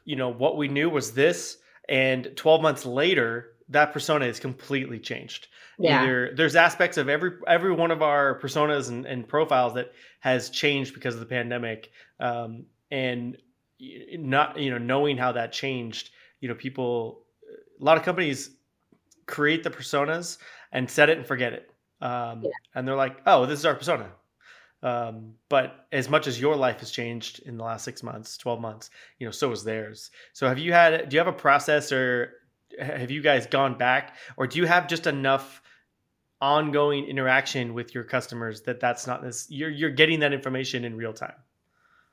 you 0.05 0.15
know 0.15 0.29
what 0.29 0.57
we 0.57 0.67
knew 0.67 0.89
was 0.89 1.13
this 1.13 1.57
and 1.87 2.31
12 2.35 2.61
months 2.61 2.85
later 2.85 3.52
that 3.69 3.93
persona 3.93 4.25
is 4.25 4.39
completely 4.39 4.99
changed 4.99 5.47
yeah. 5.77 6.03
Either 6.03 6.33
there's 6.35 6.55
aspects 6.55 6.97
of 6.97 7.09
every 7.09 7.31
every 7.47 7.73
one 7.73 7.91
of 7.91 8.01
our 8.01 8.39
personas 8.39 8.89
and, 8.89 9.05
and 9.05 9.27
profiles 9.27 9.73
that 9.73 9.91
has 10.19 10.49
changed 10.49 10.93
because 10.93 11.15
of 11.15 11.19
the 11.19 11.25
pandemic, 11.25 11.91
um, 12.19 12.65
and 12.91 13.37
not 13.79 14.57
you 14.57 14.71
know 14.71 14.77
knowing 14.77 15.17
how 15.17 15.31
that 15.31 15.51
changed. 15.51 16.11
You 16.41 16.49
know, 16.49 16.55
people, 16.55 17.23
a 17.79 17.83
lot 17.83 17.97
of 17.97 18.03
companies 18.03 18.51
create 19.25 19.63
the 19.63 19.69
personas 19.69 20.37
and 20.71 20.89
set 20.89 21.09
it 21.09 21.17
and 21.17 21.25
forget 21.25 21.53
it, 21.53 21.71
um, 22.01 22.43
yeah. 22.43 22.51
and 22.75 22.87
they're 22.87 22.95
like, 22.95 23.17
oh, 23.25 23.45
this 23.45 23.59
is 23.59 23.65
our 23.65 23.75
persona. 23.75 24.09
Um, 24.83 25.35
but 25.47 25.87
as 25.93 26.09
much 26.09 26.27
as 26.27 26.41
your 26.41 26.57
life 26.57 26.81
has 26.81 26.91
changed 26.91 27.39
in 27.45 27.55
the 27.55 27.63
last 27.63 27.85
six 27.85 28.03
months, 28.03 28.35
12 28.35 28.59
months, 28.59 28.89
you 29.17 29.25
know, 29.25 29.31
so 29.31 29.49
has 29.51 29.63
theirs. 29.63 30.11
So 30.33 30.45
have 30.45 30.59
you 30.59 30.73
had, 30.73 31.07
do 31.07 31.15
you 31.15 31.19
have 31.21 31.33
a 31.33 31.37
process 31.37 31.93
or 31.93 32.33
have 32.79 33.11
you 33.11 33.21
guys 33.21 33.47
gone 33.47 33.77
back? 33.77 34.15
Or 34.37 34.47
do 34.47 34.57
you 34.57 34.65
have 34.65 34.87
just 34.87 35.07
enough 35.07 35.61
ongoing 36.43 37.05
interaction 37.05 37.73
with 37.73 37.95
your 37.95 38.03
customers 38.03 38.63
that 38.63 38.81
that's 38.81 39.07
not 39.07 39.23
this 39.23 39.47
you're 39.49 39.69
you're 39.69 39.89
getting 39.89 40.19
that 40.19 40.33
information 40.33 40.83
in 40.83 40.97
real 40.97 41.13
time? 41.13 41.35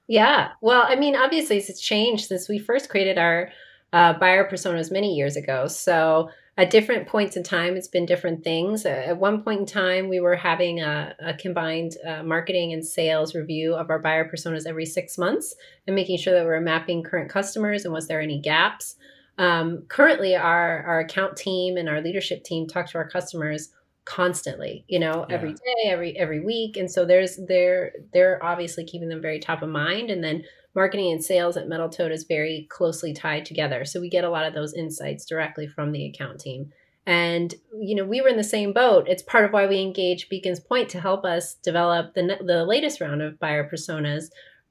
Yeah. 0.07 0.50
Well 0.61 0.85
i 0.87 0.95
mean 0.95 1.17
obviously 1.17 1.59
it's 1.59 1.81
changed 1.81 2.26
since 2.26 2.49
we 2.49 2.59
first 2.59 2.88
created 2.88 3.19
our 3.19 3.50
uh, 3.93 4.12
buyer 4.12 4.49
personas 4.49 4.93
many 4.93 5.17
years 5.17 5.35
ago. 5.35 5.67
So 5.67 6.31
at 6.57 6.71
different 6.71 7.09
points 7.09 7.37
in 7.37 7.43
time 7.43 7.76
it's 7.76 7.88
been 7.88 8.07
different 8.07 8.45
things. 8.45 8.87
At 8.87 9.19
one 9.19 9.43
point 9.43 9.61
in 9.61 9.67
time 9.67 10.09
we 10.09 10.21
were 10.21 10.37
having 10.37 10.81
a, 10.81 11.12
a 11.19 11.35
combined 11.35 11.97
uh, 12.07 12.23
marketing 12.23 12.73
and 12.73 12.87
sales 12.87 13.35
review 13.35 13.75
of 13.75 13.90
our 13.90 13.99
buyer 13.99 14.31
personas 14.31 14.64
every 14.64 14.87
six 14.87 15.19
months 15.19 15.57
and 15.88 15.97
making 15.97 16.19
sure 16.19 16.35
that 16.35 16.43
we 16.43 16.47
we're 16.47 16.61
mapping 16.61 17.02
current 17.02 17.31
customers 17.31 17.85
and 17.85 17.93
was 17.93 18.07
there 18.07 18.21
any 18.21 18.38
gaps 18.40 18.95
um, 19.40 19.85
currently 19.88 20.37
our, 20.37 20.82
our 20.82 21.00
account 21.00 21.35
team 21.35 21.78
and 21.78 21.88
our 21.88 22.02
leadership 22.02 22.44
team 22.44 22.68
talk 22.68 22.90
to 22.90 22.99
our 22.99 23.09
customers 23.09 23.70
constantly 24.04 24.85
you 24.88 24.99
know 24.99 25.25
yeah. 25.28 25.35
every 25.35 25.52
day 25.52 25.87
every 25.87 26.18
every 26.18 26.40
week. 26.40 26.76
And 26.76 26.90
so 26.90 27.06
there's 27.06 27.38
they're 27.49 27.92
they're 28.12 28.42
obviously 28.44 28.85
keeping 28.85 29.09
them 29.09 29.23
very 29.23 29.40
top 29.40 29.62
of 29.62 29.70
mind. 29.70 30.11
And 30.11 30.23
then 30.23 30.44
marketing 30.75 31.11
and 31.11 31.25
sales 31.25 31.56
at 31.56 31.68
metal 31.68 31.88
toad 31.88 32.12
is 32.12 32.25
very 32.25 32.66
closely 32.70 33.14
tied 33.14 33.47
together. 33.47 33.87
So 33.87 33.99
we 33.99 34.11
get 34.11 34.25
a 34.25 34.30
lot 34.30 34.44
of 34.44 34.52
those 34.52 34.75
insights 34.75 35.25
directly 35.25 35.66
from 35.66 35.92
the 35.92 36.06
account 36.06 36.38
team. 36.38 36.70
And 37.06 37.54
you 37.80 37.94
know 37.94 38.04
we 38.04 38.20
were 38.20 38.28
in 38.28 38.37
the 38.37 38.44
same 38.44 38.75
boat. 38.75 39.09
It's 39.09 39.23
part 39.23 39.47
of 39.47 39.54
why 39.54 39.66
we 39.66 39.80
engaged 39.80 40.28
beacons 40.28 40.61
point 40.61 40.90
to 40.90 41.00
help 41.00 41.25
us 41.25 41.54
develop 41.54 42.12
the, 42.12 42.37
the 42.44 42.66
latest 42.66 43.00
round 43.00 43.23
of 43.23 43.40
buyer 43.40 43.66
personas 43.70 44.25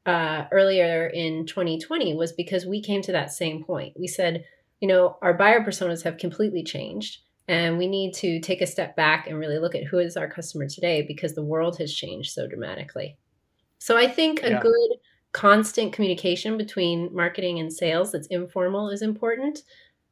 uh, 0.05 0.45
earlier 0.51 1.07
in 1.07 1.45
2020 1.45 2.15
was 2.15 2.31
because 2.31 2.65
we 2.65 2.81
came 2.81 3.01
to 3.01 3.11
that 3.11 3.31
same 3.31 3.63
point. 3.63 3.93
We 3.99 4.07
said 4.07 4.43
you 4.79 4.87
know 4.87 5.17
our 5.21 5.33
buyer 5.33 5.63
personas 5.63 6.03
have 6.03 6.17
completely 6.17 6.63
changed 6.63 7.19
and 7.49 7.79
we 7.79 7.87
need 7.87 8.13
to 8.13 8.39
take 8.39 8.61
a 8.61 8.67
step 8.67 8.95
back 8.95 9.25
and 9.27 9.39
really 9.39 9.57
look 9.57 9.73
at 9.73 9.83
who 9.83 9.97
is 9.97 10.15
our 10.15 10.29
customer 10.29 10.67
today 10.67 11.01
because 11.01 11.33
the 11.33 11.43
world 11.43 11.79
has 11.79 11.91
changed 11.91 12.31
so 12.31 12.47
dramatically. 12.47 13.17
So 13.79 13.97
I 13.97 14.07
think 14.07 14.43
a 14.43 14.51
yeah. 14.51 14.59
good 14.61 14.91
constant 15.31 15.91
communication 15.91 16.57
between 16.59 17.09
marketing 17.11 17.59
and 17.59 17.73
sales 17.73 18.11
that's 18.11 18.27
informal 18.27 18.89
is 18.89 19.01
important. 19.01 19.63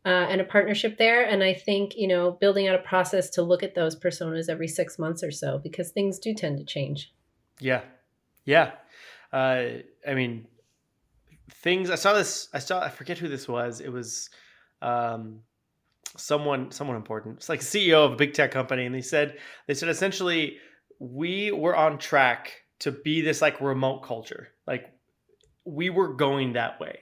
Uh, 0.06 0.26
and 0.30 0.40
a 0.40 0.46
partnership 0.46 0.98
there. 0.98 1.26
And 1.26 1.44
I 1.44 1.54
think, 1.54 1.98
you 1.98 2.08
know, 2.08 2.32
building 2.32 2.70
out 2.70 2.76
a 2.76 2.82
process 2.82 3.30
to 3.32 3.42
look 3.42 3.62
at 3.62 3.76
those 3.76 3.94
personas 3.94 4.48
every 4.48 4.70
six 4.70 4.98
months 4.98 5.22
or 5.22 5.32
so 5.32 5.60
because 5.60 5.92
things 5.92 6.18
do 6.18 6.34
tend 6.34 6.58
to 6.60 6.64
change. 6.64 7.14
Yeah. 7.60 7.82
Yeah. 8.46 8.72
Uh, 9.34 9.64
I 10.08 10.14
mean, 10.14 10.48
things, 11.52 11.90
I 11.90 11.96
saw 11.96 12.14
this, 12.14 12.48
I 12.54 12.60
saw, 12.60 12.82
I 12.82 12.88
forget 12.88 13.18
who 13.18 13.28
this 13.28 13.50
was. 13.50 13.82
It 13.82 13.92
was, 13.92 14.30
um, 14.82 15.42
someone 16.16 16.72
someone 16.72 16.96
important. 16.96 17.38
It's 17.38 17.50
like 17.50 17.62
CEO 17.62 18.06
of 18.06 18.14
a 18.14 18.16
big 18.16 18.34
tech 18.34 18.52
company, 18.52 18.86
and 18.86 18.94
they 18.94 19.02
said 19.02 19.38
they 19.68 19.74
said 19.74 19.90
essentially 19.90 20.58
we 21.00 21.52
were 21.52 21.76
on 21.76 21.98
track 21.98 22.64
to 22.80 22.92
be 22.92 23.22
this 23.22 23.42
like 23.42 23.62
remote 23.62 24.04
culture. 24.04 24.50
Like 24.66 24.92
we 25.66 25.90
were 25.90 26.14
going 26.14 26.54
that 26.54 26.80
way. 26.80 27.00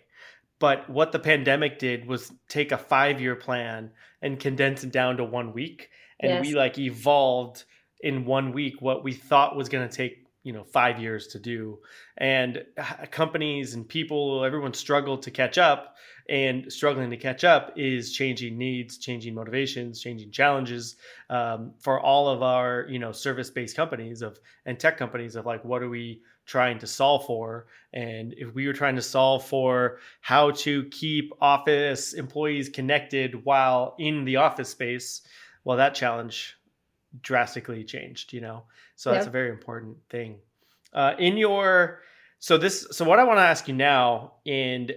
But 0.59 0.89
what 0.89 1.11
the 1.11 1.19
pandemic 1.19 1.79
did 1.79 2.07
was 2.07 2.31
take 2.47 2.71
a 2.71 2.77
five 2.77 3.19
year 3.21 3.35
plan 3.35 3.91
and 4.21 4.39
condense 4.39 4.83
it 4.83 4.91
down 4.91 5.17
to 5.17 5.23
one 5.23 5.53
week. 5.53 5.89
And 6.19 6.31
yes. 6.31 6.41
we 6.41 6.55
like 6.55 6.77
evolved 6.77 7.65
in 8.01 8.25
one 8.25 8.51
week 8.53 8.81
what 8.81 9.03
we 9.03 9.13
thought 9.13 9.55
was 9.55 9.69
going 9.69 9.87
to 9.87 9.95
take 9.95 10.24
you 10.45 10.53
know 10.53 10.63
five 10.63 10.99
years 10.99 11.27
to 11.27 11.39
do. 11.39 11.79
And 12.17 12.63
companies 13.11 13.73
and 13.73 13.87
people 13.87 14.45
everyone 14.45 14.73
struggled 14.73 15.23
to 15.23 15.31
catch 15.31 15.57
up 15.57 15.95
and 16.29 16.71
struggling 16.71 17.09
to 17.09 17.17
catch 17.17 17.43
up 17.43 17.73
is 17.75 18.13
changing 18.13 18.57
needs 18.57 18.97
changing 18.97 19.35
motivations 19.35 20.01
changing 20.01 20.31
challenges 20.31 20.95
um, 21.29 21.73
for 21.79 21.99
all 21.99 22.29
of 22.29 22.41
our 22.41 22.85
you 22.89 22.99
know 22.99 23.11
service 23.11 23.49
based 23.49 23.75
companies 23.75 24.21
of 24.21 24.39
and 24.65 24.79
tech 24.79 24.97
companies 24.97 25.35
of 25.35 25.45
like 25.45 25.65
what 25.65 25.83
are 25.83 25.89
we 25.89 26.21
trying 26.45 26.77
to 26.77 26.85
solve 26.87 27.25
for? 27.25 27.65
And 27.91 28.35
if 28.37 28.53
we 28.53 28.67
were 28.67 28.73
trying 28.73 28.95
to 28.97 29.01
solve 29.01 29.45
for 29.45 29.97
how 30.21 30.51
to 30.51 30.83
keep 30.85 31.33
office 31.41 32.13
employees 32.13 32.69
connected 32.69 33.43
while 33.43 33.95
in 33.97 34.25
the 34.25 34.35
office 34.35 34.69
space 34.69 35.21
well 35.63 35.77
that 35.77 35.95
challenge 35.95 36.55
drastically 37.21 37.83
changed 37.83 38.33
you 38.33 38.41
know? 38.41 38.63
So 38.95 39.11
that's 39.11 39.27
a 39.27 39.31
very 39.31 39.49
important 39.49 39.97
thing. 40.09 40.37
Uh, 40.93 41.13
in 41.19 41.37
your 41.37 42.01
so 42.39 42.57
this 42.57 42.87
so 42.91 43.03
what 43.03 43.19
i 43.19 43.23
want 43.23 43.37
to 43.37 43.43
ask 43.43 43.67
you 43.67 43.73
now 43.73 44.33
and 44.45 44.93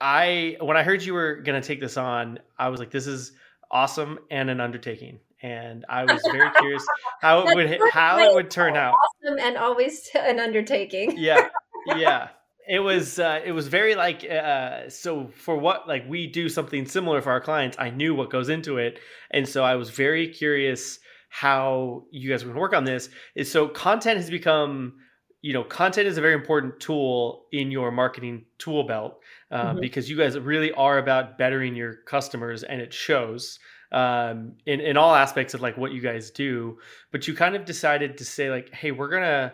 i 0.00 0.56
when 0.60 0.76
i 0.76 0.82
heard 0.82 1.02
you 1.02 1.12
were 1.12 1.36
going 1.36 1.60
to 1.60 1.66
take 1.66 1.80
this 1.80 1.96
on 1.96 2.38
i 2.58 2.68
was 2.68 2.80
like 2.80 2.90
this 2.90 3.06
is 3.06 3.32
awesome 3.70 4.18
and 4.30 4.48
an 4.50 4.60
undertaking. 4.60 5.18
And 5.42 5.84
i 5.88 6.04
was 6.04 6.22
very 6.30 6.50
curious 6.52 6.86
how 7.20 7.46
it 7.46 7.54
would 7.54 7.78
how 7.92 8.18
it 8.18 8.34
would 8.34 8.50
turn 8.50 8.76
out. 8.76 8.94
awesome 8.94 9.38
and 9.38 9.56
always 9.56 10.08
an 10.14 10.40
undertaking. 10.40 11.14
Yeah 11.18 11.48
yeah. 11.86 12.28
It 12.66 12.78
was 12.78 13.18
uh, 13.18 13.42
it 13.44 13.52
was 13.52 13.68
very 13.68 13.94
like 13.94 14.24
uh, 14.24 14.88
so 14.88 15.28
for 15.36 15.56
what 15.56 15.86
like 15.86 16.08
we 16.08 16.26
do 16.26 16.48
something 16.48 16.86
similar 16.86 17.20
for 17.20 17.30
our 17.30 17.40
clients 17.40 17.76
i 17.78 17.90
knew 17.90 18.14
what 18.14 18.30
goes 18.30 18.48
into 18.48 18.78
it. 18.78 19.00
And 19.30 19.46
so 19.46 19.64
i 19.64 19.74
was 19.74 19.90
very 19.90 20.28
curious 20.28 20.98
how 21.34 22.04
you 22.12 22.30
guys 22.30 22.44
to 22.44 22.52
work 22.52 22.72
on 22.72 22.84
this 22.84 23.08
is 23.34 23.50
so 23.50 23.66
content 23.66 24.18
has 24.18 24.30
become 24.30 24.94
you 25.42 25.52
know 25.52 25.64
content 25.64 26.06
is 26.06 26.16
a 26.16 26.20
very 26.20 26.32
important 26.32 26.78
tool 26.78 27.46
in 27.50 27.72
your 27.72 27.90
marketing 27.90 28.44
tool 28.58 28.84
belt 28.84 29.18
uh, 29.50 29.70
mm-hmm. 29.70 29.80
because 29.80 30.08
you 30.08 30.16
guys 30.16 30.38
really 30.38 30.70
are 30.74 30.98
about 30.98 31.36
bettering 31.36 31.74
your 31.74 31.96
customers 32.06 32.62
and 32.62 32.80
it 32.80 32.94
shows 32.94 33.58
um, 33.90 34.52
in, 34.64 34.80
in 34.80 34.96
all 34.96 35.12
aspects 35.12 35.54
of 35.54 35.60
like 35.60 35.76
what 35.76 35.90
you 35.90 36.00
guys 36.00 36.30
do 36.30 36.78
but 37.10 37.26
you 37.26 37.34
kind 37.34 37.56
of 37.56 37.64
decided 37.64 38.16
to 38.16 38.24
say 38.24 38.48
like 38.48 38.72
hey 38.72 38.92
we're 38.92 39.10
gonna 39.10 39.52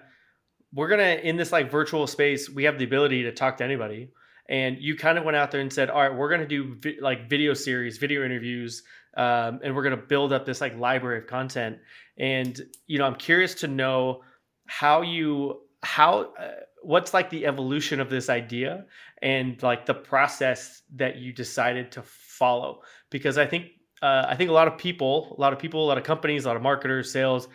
we're 0.75 0.89
gonna 0.89 1.19
in 1.23 1.39
this 1.39 1.51
like 1.51 1.71
virtual 1.71 2.07
space 2.07 2.51
we 2.51 2.65
have 2.65 2.79
the 2.79 2.85
ability 2.85 3.23
to 3.23 3.33
talk 3.33 3.57
to 3.57 3.65
anybody 3.65 4.11
and 4.51 4.77
you 4.81 4.97
kind 4.97 5.17
of 5.17 5.25
went 5.25 5.35
out 5.35 5.51
there 5.51 5.63
and 5.63 5.73
said 5.73 5.89
all 5.89 6.03
right 6.03 6.15
we're 6.15 6.37
to 6.37 6.47
do 6.47 6.75
vi- 6.75 6.99
like 7.01 7.31
video 7.31 7.55
series 7.55 7.97
video 7.97 8.23
interviews 8.23 8.83
um, 9.17 9.61
and 9.62 9.75
we're 9.75 9.83
going 9.83 9.97
to 9.97 10.07
build 10.07 10.33
up 10.33 10.45
this 10.45 10.61
like 10.61 10.76
library 10.79 11.19
of 11.19 11.26
content. 11.26 11.79
And 12.19 12.61
you 12.87 12.99
know, 12.99 13.07
I'm 13.07 13.17
curious 13.17 13.55
to 13.57 13.69
know 13.69 14.23
how 14.67 15.02
you 15.02 15.61
how 15.83 16.33
uh, 16.38 16.50
what's 16.83 17.14
like 17.14 17.31
the 17.31 17.47
evolution 17.47 18.00
of 18.00 18.11
this 18.11 18.29
idea 18.29 18.85
and 19.23 19.62
like 19.62 19.87
the 19.87 19.95
process 19.95 20.83
that 20.97 21.17
you 21.17 21.33
decided 21.33 21.93
to 21.93 22.02
follow 22.02 22.83
because 23.11 23.38
I 23.38 23.47
think 23.47 23.67
uh, 24.02 24.25
I 24.29 24.35
think 24.35 24.49
a 24.49 24.52
lot 24.55 24.67
of 24.67 24.79
people, 24.79 25.35
a 25.37 25.40
lot 25.40 25.52
of 25.52 25.59
people, 25.59 25.85
a 25.85 25.88
lot 25.88 25.99
of 25.99 26.05
companies, 26.05 26.45
a 26.45 26.49
lot 26.49 26.57
of 26.57 26.62
marketers, 26.62 27.12
sales 27.12 27.49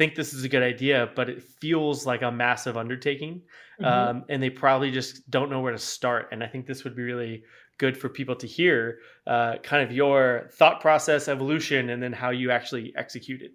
think 0.00 0.14
this 0.14 0.32
is 0.32 0.44
a 0.44 0.48
good 0.48 0.62
idea, 0.62 1.10
but 1.14 1.28
it 1.28 1.42
feels 1.42 2.06
like 2.06 2.22
a 2.22 2.32
massive 2.32 2.78
undertaking, 2.78 3.42
mm-hmm. 3.78 3.84
um, 3.84 4.24
and 4.30 4.42
they 4.42 4.48
probably 4.48 4.90
just 4.90 5.30
don't 5.30 5.50
know 5.50 5.60
where 5.60 5.72
to 5.72 5.78
start. 5.78 6.28
And 6.32 6.42
I 6.42 6.46
think 6.46 6.66
this 6.66 6.84
would 6.84 6.96
be 6.96 7.02
really 7.02 7.44
good 7.80 7.96
for 7.96 8.10
people 8.10 8.36
to 8.36 8.46
hear, 8.46 8.98
uh, 9.26 9.56
kind 9.62 9.82
of 9.82 9.90
your 9.90 10.50
thought 10.52 10.80
process, 10.80 11.26
evolution, 11.26 11.88
and 11.88 12.02
then 12.02 12.12
how 12.12 12.28
you 12.28 12.50
actually 12.50 12.92
executed. 12.94 13.52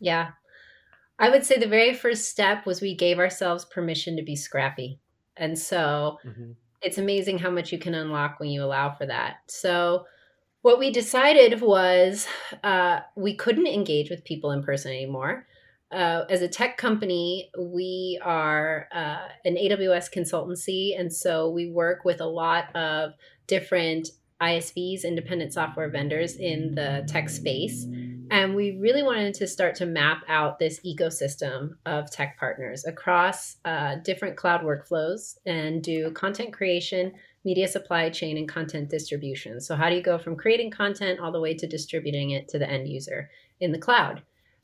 Yeah, 0.00 0.30
I 1.18 1.28
would 1.28 1.44
say 1.44 1.58
the 1.58 1.68
very 1.68 1.92
first 1.92 2.30
step 2.30 2.64
was 2.64 2.80
we 2.80 2.96
gave 2.96 3.18
ourselves 3.18 3.66
permission 3.66 4.16
to 4.16 4.22
be 4.22 4.34
scrappy, 4.34 4.98
and 5.36 5.56
so 5.58 6.18
mm-hmm. 6.26 6.52
it's 6.80 6.96
amazing 6.96 7.38
how 7.38 7.50
much 7.50 7.70
you 7.70 7.78
can 7.78 7.94
unlock 7.94 8.40
when 8.40 8.48
you 8.48 8.64
allow 8.64 8.90
for 8.90 9.04
that. 9.04 9.36
So 9.46 10.06
what 10.62 10.78
we 10.78 10.90
decided 10.90 11.60
was 11.60 12.26
uh, 12.64 13.00
we 13.14 13.36
couldn't 13.36 13.66
engage 13.66 14.08
with 14.08 14.24
people 14.24 14.52
in 14.52 14.62
person 14.62 14.90
anymore. 14.90 15.46
Uh, 15.92 16.24
as 16.30 16.40
a 16.40 16.48
tech 16.48 16.76
company, 16.76 17.50
we 17.58 18.20
are 18.22 18.86
uh, 18.92 19.26
an 19.44 19.56
AWS 19.56 20.12
consultancy. 20.14 20.98
And 20.98 21.12
so 21.12 21.50
we 21.50 21.70
work 21.70 22.04
with 22.04 22.20
a 22.20 22.26
lot 22.26 22.74
of 22.76 23.12
different 23.50 24.08
ISVs, 24.40 25.02
independent 25.04 25.52
software 25.52 25.90
vendors 25.90 26.36
in 26.36 26.74
the 26.76 27.04
tech 27.08 27.28
space. 27.28 27.84
And 28.30 28.54
we 28.54 28.78
really 28.78 29.02
wanted 29.02 29.34
to 29.34 29.48
start 29.48 29.74
to 29.76 29.86
map 29.86 30.22
out 30.28 30.60
this 30.60 30.78
ecosystem 30.86 31.70
of 31.84 32.10
tech 32.12 32.38
partners 32.38 32.86
across 32.86 33.56
uh, 33.64 33.96
different 34.04 34.36
cloud 34.36 34.62
workflows 34.62 35.36
and 35.46 35.82
do 35.82 36.12
content 36.12 36.52
creation, 36.52 37.12
media 37.44 37.66
supply 37.66 38.08
chain 38.08 38.38
and 38.38 38.48
content 38.48 38.88
distribution. 38.88 39.60
So, 39.60 39.74
how 39.74 39.90
do 39.90 39.96
you 39.96 40.02
go 40.02 40.16
from 40.16 40.36
creating 40.36 40.70
content 40.70 41.18
all 41.18 41.32
the 41.32 41.40
way 41.40 41.54
to 41.54 41.66
distributing 41.66 42.30
it 42.30 42.46
to 42.50 42.58
the 42.58 42.70
end 42.70 42.88
user 42.88 43.30
in 43.58 43.72
the 43.72 43.78
cloud? 43.78 44.22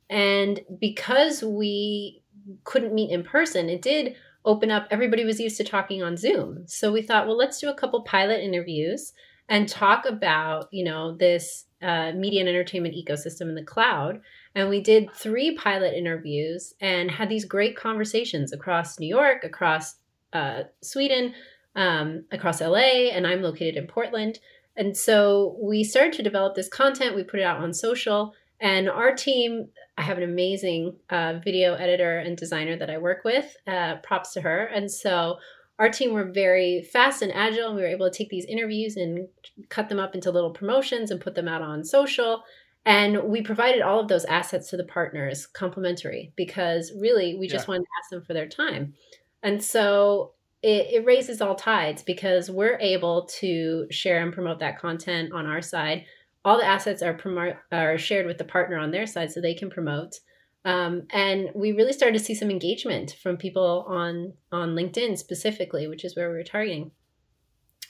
And 0.09 0.61
because 0.81 1.43
we 1.43 2.23
couldn't 2.63 2.95
meet 2.95 3.11
in 3.11 3.25
person, 3.25 3.69
it 3.69 3.83
did 3.83 4.15
open 4.47 4.71
up. 4.71 4.87
Everybody 4.91 5.25
was 5.25 5.41
used 5.41 5.59
to 5.59 5.65
talking 5.65 6.03
on 6.03 6.17
Zoom. 6.17 6.63
So, 6.67 6.93
we 6.93 7.03
thought, 7.03 7.27
well, 7.27 7.37
let's 7.37 7.61
do 7.61 7.69
a 7.69 7.75
couple 7.75 8.03
pilot 8.03 8.41
interviews 8.41 9.13
and 9.49 9.69
talk 9.69 10.07
about, 10.07 10.69
you 10.73 10.85
know, 10.85 11.17
this 11.17 11.67
uh, 11.83 12.13
media 12.13 12.41
and 12.41 12.49
entertainment 12.49 12.95
ecosystem 12.95 13.43
in 13.43 13.55
the 13.55 13.63
cloud. 13.63 14.21
And 14.55 14.69
we 14.69 14.81
did 14.81 15.13
three 15.15 15.55
pilot 15.55 15.95
interviews 15.95 16.75
and 16.81 17.11
had 17.11 17.29
these 17.29 17.45
great 17.45 17.77
conversations 17.77 18.53
across 18.53 18.99
New 18.99 19.09
York, 19.09 19.45
across 19.45 19.97
uh, 20.33 20.63
Sweden, 20.83 21.35
um, 21.75 22.25
across 22.33 22.61
LA, 22.61 23.11
and 23.13 23.27
I'm 23.27 23.43
located 23.43 23.77
in 23.77 23.87
Portland. 23.87 24.39
And 24.77 24.97
so 24.97 25.57
we 25.61 25.85
started 25.85 26.15
to 26.15 26.23
develop 26.23 26.55
this 26.55 26.69
content. 26.69 27.15
We 27.15 27.23
put 27.23 27.41
it 27.41 27.45
out 27.45 27.61
on 27.61 27.73
social, 27.73 28.35
and 28.61 28.89
our 28.89 29.15
team. 29.15 29.69
I 29.99 30.03
have 30.03 30.19
an 30.19 30.25
amazing 30.25 30.97
uh, 31.09 31.41
video 31.43 31.75
editor 31.75 32.19
and 32.19 32.37
designer 32.37 32.77
that 32.77 32.91
I 32.91 32.99
work 32.99 33.25
with. 33.25 33.57
Uh, 33.67 33.97
props 34.03 34.35
to 34.35 34.43
her. 34.43 34.67
And 34.67 34.91
so 34.91 35.39
our 35.79 35.91
team 35.91 36.13
were 36.13 36.25
very 36.25 36.83
fast 36.83 37.23
and 37.23 37.33
agile, 37.33 37.69
and 37.69 37.77
we 37.77 37.83
were 37.83 37.89
able 37.89 38.11
to 38.11 38.17
take 38.17 38.31
these 38.31 38.45
interviews 38.47 38.97
and 38.97 39.29
cut 39.69 39.89
them 39.89 39.99
up 39.99 40.15
into 40.15 40.31
little 40.31 40.51
promotions 40.51 41.11
and 41.11 41.21
put 41.21 41.35
them 41.35 41.49
out 41.49 41.63
on 41.63 41.85
social. 41.85 42.43
And 42.87 43.25
we 43.25 43.43
provided 43.43 43.83
all 43.83 44.01
of 44.01 44.09
those 44.09 44.25
assets 44.27 44.71
to 44.71 44.77
the 44.77 44.85
partners 44.85 45.47
complimentary 45.47 46.33
because 46.37 46.93
really 46.97 47.35
we 47.35 47.49
just 47.49 47.67
yeah. 47.67 47.73
wanted 47.73 47.85
to 47.85 47.91
ask 48.01 48.11
them 48.11 48.23
for 48.23 48.33
their 48.33 48.49
time. 48.49 48.95
And 49.43 49.63
so 49.63 50.33
it, 50.63 50.87
it 50.93 51.05
raises 51.05 51.41
all 51.41 51.57
tides 51.57 52.03
because 52.03 52.51
we're 52.51 52.79
able 52.79 53.27
to 53.41 53.87
share 53.91 54.23
and 54.23 54.33
promote 54.33 54.61
that 54.61 54.79
content 54.79 55.33
on 55.33 55.47
our 55.47 55.63
side. 55.63 56.07
All 56.47 56.59
the 56.59 56.65
assets 56.65 57.03
are 57.03 57.13
promote 57.13 57.57
are 57.73 57.99
shared 57.99 58.25
with 58.25 58.39
the 58.39 58.45
partner 58.45 58.79
on 58.79 58.93
their 58.93 59.07
side 59.07 59.33
so 59.33 59.41
they 59.41 59.53
can 59.53 59.69
promote. 59.69 60.21
Um, 60.65 61.09
and 61.11 61.51
we 61.57 61.73
really 61.73 61.93
started 61.93 62.17
to 62.17 62.25
see 62.25 62.37
some 62.37 62.51
engagement 62.51 63.17
from 63.21 63.37
people 63.37 63.85
on 63.89 64.33
on 64.53 64.77
LinkedIn 64.77 65.19
specifically, 65.19 65.89
which 65.89 66.05
is 66.05 66.15
where 66.15 66.31
we 66.31 66.37
were 66.37 66.45
targeting. 66.45 66.93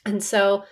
And 0.06 0.24
so 0.24 0.64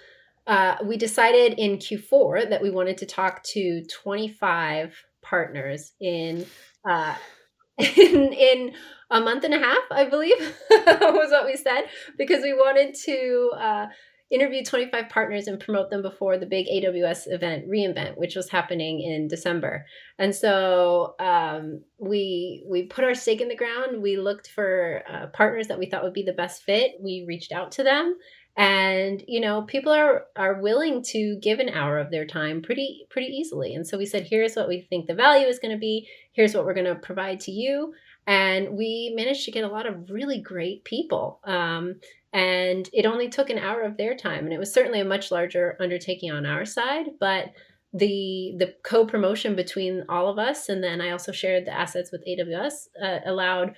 uh, 0.47 0.77
we 0.83 0.97
decided 0.97 1.59
in 1.59 1.77
Q4 1.77 2.49
that 2.49 2.63
we 2.63 2.71
wanted 2.71 2.97
to 2.99 3.07
talk 3.07 3.43
to 3.53 3.85
25 3.85 4.95
partners 5.21 5.93
in 6.01 6.47
uh, 6.89 7.15
in 7.79 8.33
in 8.33 8.73
a 9.11 9.21
month 9.21 9.45
and 9.45 9.53
a 9.53 9.59
half, 9.59 9.85
I 9.91 10.09
believe, 10.09 10.39
was 10.71 11.31
what 11.31 11.45
we 11.45 11.57
said, 11.57 11.83
because 12.17 12.43
we 12.43 12.55
wanted 12.55 12.95
to 13.05 13.51
uh, 13.59 13.87
interview 14.35 14.65
25 14.65 15.09
partners 15.09 15.47
and 15.47 15.61
promote 15.61 15.91
them 15.91 16.03
before 16.03 16.39
the 16.39 16.47
big 16.47 16.67
AWS 16.67 17.33
event 17.33 17.69
reInvent, 17.69 18.19
which 18.19 18.37
was 18.37 18.51
happening 18.51 19.01
in 19.01 19.29
December. 19.29 19.87
And 20.19 20.35
so 20.35 21.15
um, 21.21 21.83
we 21.99 22.65
we 22.69 22.85
put 22.85 23.05
our 23.05 23.15
stake 23.15 23.41
in 23.41 23.49
the 23.49 23.57
ground. 23.57 24.03
We 24.03 24.17
looked 24.17 24.49
for 24.49 25.03
uh, 25.09 25.27
partners 25.29 25.69
that 25.69 25.79
we 25.79 25.87
thought 25.87 26.03
would 26.03 26.13
be 26.13 26.25
the 26.25 26.33
best 26.33 26.63
fit. 26.65 26.93
We 27.01 27.25
reached 27.27 27.53
out 27.53 27.73
to 27.73 27.85
them, 27.85 28.17
and 28.57 29.25
you 29.27 29.41
know 29.41 29.63
people 29.63 29.93
are 29.93 30.27
are 30.37 30.61
willing 30.61 31.03
to 31.03 31.37
give 31.43 31.59
an 31.59 31.69
hour 31.69 31.99
of 31.99 32.11
their 32.11 32.27
time 32.27 32.63
pretty 32.63 33.07
pretty 33.11 33.27
easily 33.27 33.75
and 33.75 33.87
so 33.87 33.99
we 33.99 34.07
said 34.07 34.23
here's 34.23 34.55
what 34.55 34.69
we 34.69 34.81
think 34.81 35.07
the 35.07 35.15
value 35.15 35.47
is 35.47 35.59
going 35.59 35.75
to 35.75 35.79
be 35.79 36.07
here's 36.33 36.55
what 36.55 36.65
we're 36.65 36.75
going 36.75 36.87
to 36.87 36.95
provide 36.95 37.41
to 37.41 37.51
you 37.51 37.93
and 38.27 38.77
we 38.77 39.13
managed 39.17 39.45
to 39.45 39.51
get 39.51 39.65
a 39.65 39.69
lot 39.69 39.87
of 39.87 40.09
really 40.09 40.41
great 40.41 40.85
people 40.85 41.41
um, 41.45 41.97
and 42.35 42.91
it 42.93 43.07
only 43.07 43.29
took 43.29 43.49
an 43.49 43.59
hour 43.59 43.81
of 43.83 43.97
their 43.97 44.15
time 44.15 44.45
and 44.45 44.53
it 44.53 44.59
was 44.59 44.73
certainly 44.73 45.01
a 45.01 45.05
much 45.05 45.31
larger 45.31 45.77
undertaking 45.81 46.31
on 46.31 46.45
our 46.45 46.65
side 46.65 47.07
but 47.19 47.53
the 47.93 48.55
the 48.59 48.75
co-promotion 48.83 49.55
between 49.55 50.05
all 50.09 50.29
of 50.29 50.39
us 50.39 50.69
and 50.69 50.83
then 50.83 51.01
i 51.01 51.11
also 51.11 51.33
shared 51.33 51.65
the 51.65 51.75
assets 51.75 52.11
with 52.13 52.27
aws 52.27 52.89
uh, 53.03 53.21
allowed 53.25 53.75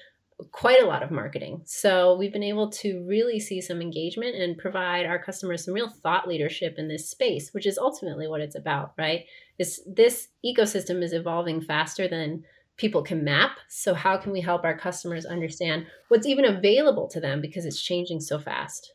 quite 0.52 0.82
a 0.82 0.86
lot 0.86 1.02
of 1.02 1.10
marketing. 1.10 1.62
So 1.64 2.14
we've 2.16 2.32
been 2.32 2.42
able 2.42 2.70
to 2.72 3.04
really 3.06 3.40
see 3.40 3.60
some 3.60 3.80
engagement 3.80 4.36
and 4.36 4.58
provide 4.58 5.06
our 5.06 5.18
customers 5.18 5.64
some 5.64 5.74
real 5.74 5.88
thought 5.88 6.28
leadership 6.28 6.74
in 6.78 6.88
this 6.88 7.08
space, 7.08 7.54
which 7.54 7.66
is 7.66 7.78
ultimately 7.78 8.28
what 8.28 8.42
it's 8.42 8.56
about, 8.56 8.92
right? 8.98 9.24
Is 9.58 9.80
this 9.86 10.28
ecosystem 10.44 11.02
is 11.02 11.12
evolving 11.12 11.62
faster 11.62 12.06
than 12.06 12.44
people 12.76 13.02
can 13.02 13.24
map. 13.24 13.58
So 13.68 13.94
how 13.94 14.16
can 14.16 14.32
we 14.32 14.40
help 14.40 14.64
our 14.64 14.76
customers 14.76 15.24
understand 15.24 15.86
what's 16.08 16.26
even 16.26 16.44
available 16.44 17.08
to 17.08 17.20
them 17.20 17.40
because 17.40 17.64
it's 17.64 17.80
changing 17.80 18.20
so 18.20 18.38
fast? 18.38 18.92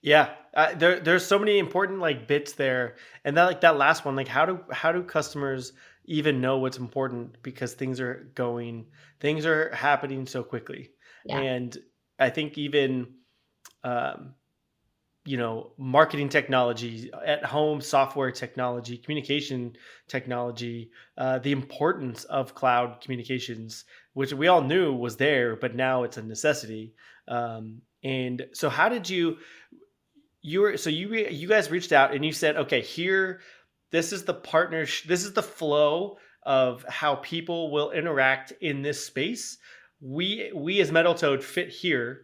Yeah, 0.00 0.30
uh, 0.54 0.74
there 0.74 0.98
there's 0.98 1.24
so 1.24 1.38
many 1.38 1.58
important 1.58 2.00
like 2.00 2.26
bits 2.26 2.54
there, 2.54 2.96
and 3.24 3.36
that 3.36 3.44
like 3.44 3.60
that 3.60 3.76
last 3.76 4.04
one, 4.04 4.16
like 4.16 4.26
how 4.26 4.44
do 4.44 4.58
how 4.72 4.90
do 4.90 5.04
customers 5.04 5.74
even 6.04 6.40
know 6.40 6.58
what's 6.58 6.78
important 6.78 7.40
because 7.42 7.74
things 7.74 8.00
are 8.00 8.30
going 8.34 8.86
things 9.20 9.46
are 9.46 9.72
happening 9.74 10.26
so 10.26 10.42
quickly 10.42 10.90
yeah. 11.24 11.38
and 11.38 11.78
i 12.18 12.28
think 12.28 12.58
even 12.58 13.06
um, 13.84 14.34
you 15.24 15.36
know 15.36 15.72
marketing 15.78 16.28
technology 16.28 17.10
at 17.24 17.44
home 17.44 17.80
software 17.80 18.30
technology 18.30 18.96
communication 18.96 19.72
technology 20.08 20.90
uh, 21.18 21.38
the 21.38 21.52
importance 21.52 22.24
of 22.24 22.54
cloud 22.54 23.00
communications 23.00 23.84
which 24.14 24.32
we 24.32 24.48
all 24.48 24.62
knew 24.62 24.92
was 24.92 25.16
there 25.16 25.56
but 25.56 25.74
now 25.74 26.02
it's 26.02 26.16
a 26.16 26.22
necessity 26.22 26.92
um, 27.28 27.80
and 28.02 28.46
so 28.52 28.68
how 28.68 28.88
did 28.88 29.08
you 29.08 29.36
you 30.40 30.60
were 30.60 30.76
so 30.76 30.90
you 30.90 31.14
you 31.14 31.46
guys 31.46 31.70
reached 31.70 31.92
out 31.92 32.12
and 32.12 32.24
you 32.24 32.32
said 32.32 32.56
okay 32.56 32.80
here 32.80 33.40
this 33.92 34.12
is 34.12 34.24
the 34.24 34.34
partnership. 34.34 35.06
This 35.06 35.24
is 35.24 35.34
the 35.34 35.42
flow 35.42 36.16
of 36.42 36.84
how 36.88 37.16
people 37.16 37.70
will 37.70 37.92
interact 37.92 38.52
in 38.60 38.82
this 38.82 39.04
space. 39.04 39.58
We 40.00 40.50
we 40.52 40.80
as 40.80 40.90
Metal 40.90 41.14
Toad 41.14 41.44
fit 41.44 41.68
here, 41.68 42.22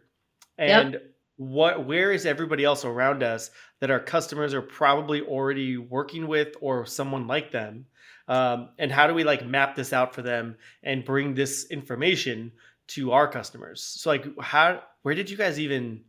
and 0.57 0.95
yep. 0.95 1.03
What 1.39 1.87
where 1.87 2.13
is 2.13 2.27
everybody 2.27 2.65
else 2.65 2.85
around 2.85 3.23
us 3.23 3.51
that 3.81 3.91
our 3.91 4.01
customers 4.01 4.53
are 4.53 4.63
probably 4.63 5.23
already 5.23 5.79
working 5.79 6.27
with 6.27 6.57
or 6.61 6.85
someone 6.85 7.27
like 7.27 7.53
them, 7.53 7.87
um, 8.27 8.71
and 8.79 8.93
how 8.93 9.07
do 9.07 9.15
we 9.15 9.25
like 9.25 9.47
map 9.47 9.75
this 9.77 9.93
out 9.93 10.15
for 10.15 10.21
them 10.23 10.57
and 10.83 11.05
bring 11.05 11.35
this 11.35 11.71
information 11.71 12.53
to 12.89 13.13
our 13.13 13.29
customers? 13.29 13.83
So 13.83 14.11
like 14.11 14.27
how 14.41 14.83
where 15.03 15.15
did 15.15 15.31
you 15.31 15.37
guys 15.37 15.61
even 15.61 16.03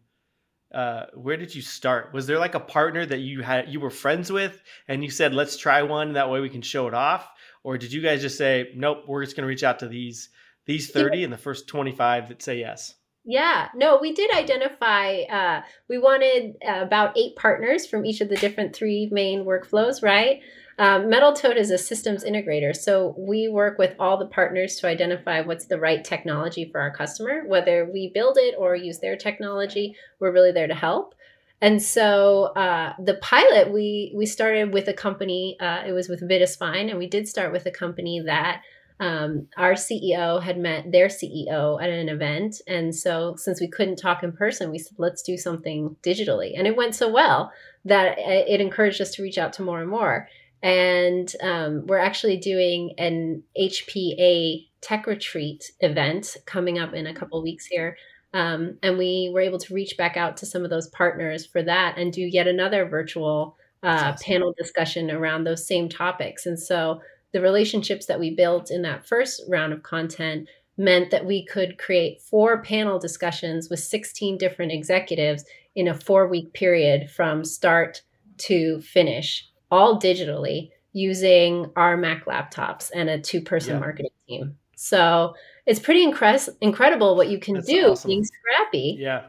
uh, 0.73 1.05
where 1.13 1.37
did 1.37 1.53
you 1.53 1.61
start? 1.61 2.13
Was 2.13 2.27
there 2.27 2.39
like 2.39 2.55
a 2.55 2.59
partner 2.59 3.05
that 3.05 3.19
you 3.19 3.41
had 3.41 3.69
you 3.69 3.79
were 3.79 3.89
friends 3.89 4.31
with, 4.31 4.61
and 4.87 5.03
you 5.03 5.09
said, 5.09 5.33
"Let's 5.33 5.57
try 5.57 5.81
one. 5.81 6.13
That 6.13 6.29
way 6.29 6.41
we 6.41 6.49
can 6.49 6.61
show 6.61 6.87
it 6.87 6.93
off," 6.93 7.27
or 7.63 7.77
did 7.77 7.91
you 7.91 8.01
guys 8.01 8.21
just 8.21 8.37
say, 8.37 8.71
"Nope, 8.75 9.03
we're 9.07 9.23
just 9.23 9.35
going 9.35 9.43
to 9.43 9.47
reach 9.47 9.63
out 9.63 9.79
to 9.79 9.87
these 9.87 10.29
these 10.65 10.91
thirty 10.91 11.23
and 11.23 11.33
the 11.33 11.37
first 11.37 11.67
twenty 11.67 11.91
five 11.91 12.29
that 12.29 12.41
say 12.41 12.59
yes"? 12.59 12.95
Yeah, 13.25 13.67
no, 13.75 13.99
we 14.01 14.13
did 14.13 14.32
identify. 14.34 15.21
Uh, 15.23 15.62
we 15.88 15.97
wanted 15.97 16.55
uh, 16.67 16.82
about 16.82 17.17
eight 17.17 17.36
partners 17.36 17.86
from 17.86 18.05
each 18.05 18.21
of 18.21 18.29
the 18.29 18.38
different 18.38 18.75
three 18.75 19.10
main 19.12 19.45
workflows, 19.45 20.01
right? 20.01 20.41
Um, 20.79 21.10
Metal 21.10 21.34
Toad 21.34 21.58
is 21.58 21.71
a 21.71 21.77
systems 21.77 22.23
integrator. 22.23 22.73
So 22.73 23.13
we 23.17 23.49
work 23.49 23.77
with 23.77 23.95
all 23.99 24.17
the 24.17 24.25
partners 24.25 24.77
to 24.77 24.88
identify 24.88 25.41
what's 25.41 25.65
the 25.65 25.77
right 25.77 26.03
technology 26.03 26.69
for 26.71 26.79
our 26.79 26.89
customer. 26.89 27.43
Whether 27.45 27.89
we 27.91 28.10
build 28.13 28.38
it 28.39 28.55
or 28.58 28.75
use 28.75 28.99
their 28.99 29.17
technology, 29.17 29.95
we're 30.19 30.32
really 30.32 30.53
there 30.53 30.67
to 30.67 30.73
help. 30.73 31.13
And 31.62 31.84
so 31.84 32.45
uh, 32.55 32.93
the 33.03 33.15
pilot, 33.15 33.73
we 33.73 34.13
we 34.15 34.25
started 34.25 34.73
with 34.73 34.88
a 34.88 34.93
company. 34.93 35.58
Uh, 35.60 35.84
it 35.86 35.91
was 35.91 36.08
with 36.08 36.21
Vidispine, 36.21 36.89
and 36.89 36.97
we 36.97 37.08
did 37.08 37.27
start 37.27 37.51
with 37.51 37.65
a 37.65 37.71
company 37.71 38.21
that 38.21 38.62
um, 38.99 39.47
our 39.57 39.73
CEO 39.73 40.41
had 40.41 40.57
met 40.57 40.91
their 40.91 41.07
CEO 41.07 41.81
at 41.81 41.89
an 41.89 42.09
event, 42.09 42.62
and 42.67 42.93
so 42.95 43.35
since 43.38 43.62
we 43.62 43.67
couldn't 43.67 43.97
talk 43.97 44.23
in 44.23 44.31
person, 44.31 44.71
we 44.71 44.79
said 44.79 44.97
let's 44.97 45.21
do 45.21 45.38
something 45.38 45.95
digitally, 46.03 46.53
and 46.57 46.67
it 46.67 46.75
went 46.75 46.95
so 46.95 47.09
well 47.09 47.51
that 47.85 48.17
it 48.19 48.59
encouraged 48.59 49.01
us 49.01 49.12
to 49.12 49.23
reach 49.23 49.38
out 49.38 49.53
to 49.53 49.62
more 49.63 49.81
and 49.81 49.89
more. 49.89 50.27
And 50.62 51.33
um, 51.41 51.88
we're 51.88 51.99
actually 51.99 52.35
doing 52.35 52.93
an 52.97 53.43
HPA 53.57 54.67
tech 54.81 55.07
retreat 55.07 55.71
event 55.79 56.35
coming 56.45 56.77
up 56.77 56.93
in 56.93 57.07
a 57.07 57.13
couple 57.13 57.41
weeks 57.41 57.65
here 57.65 57.95
um, 58.33 58.77
and 58.83 58.97
we 58.97 59.31
were 59.33 59.41
able 59.41 59.59
to 59.59 59.73
reach 59.73 59.97
back 59.97 60.15
out 60.15 60.38
to 60.38 60.45
some 60.45 60.63
of 60.63 60.69
those 60.69 60.88
partners 60.89 61.45
for 61.45 61.63
that 61.63 61.97
and 61.97 62.13
do 62.13 62.21
yet 62.21 62.47
another 62.47 62.85
virtual 62.85 63.57
uh, 63.81 64.12
awesome. 64.13 64.25
panel 64.25 64.53
discussion 64.57 65.09
around 65.09 65.43
those 65.43 65.65
same 65.65 65.89
topics. 65.89 66.45
And 66.45 66.59
so 66.59 67.01
the 67.31 67.41
relationships 67.41 68.05
that 68.07 68.19
we 68.19 68.35
built 68.35 68.71
in 68.71 68.81
that 68.83 69.07
first 69.07 69.41
round 69.47 69.73
of 69.73 69.83
content 69.83 70.49
meant 70.77 71.11
that 71.11 71.25
we 71.25 71.45
could 71.45 71.77
create 71.77 72.21
four 72.21 72.63
panel 72.63 72.97
discussions 72.97 73.69
with 73.69 73.79
16 73.79 74.37
different 74.37 74.71
executives 74.71 75.43
in 75.75 75.87
a 75.87 75.93
four 75.93 76.27
week 76.27 76.53
period 76.53 77.09
from 77.09 77.43
start 77.43 78.01
to 78.37 78.79
finish, 78.81 79.47
all 79.69 79.99
digitally 79.99 80.69
using 80.93 81.69
our 81.75 81.97
Mac 81.97 82.25
laptops 82.25 82.89
and 82.95 83.09
a 83.09 83.19
two 83.19 83.41
person 83.41 83.73
yeah. 83.73 83.79
marketing 83.79 84.11
team. 84.27 84.57
So 84.75 85.35
it's 85.65 85.79
pretty 85.79 86.05
incre- 86.05 86.49
incredible 86.61 87.15
what 87.15 87.29
you 87.29 87.39
can 87.39 87.55
That's 87.55 87.67
do 87.67 87.91
awesome. 87.91 88.07
being 88.07 88.23
scrappy. 88.23 88.97
Yeah. 88.97 89.23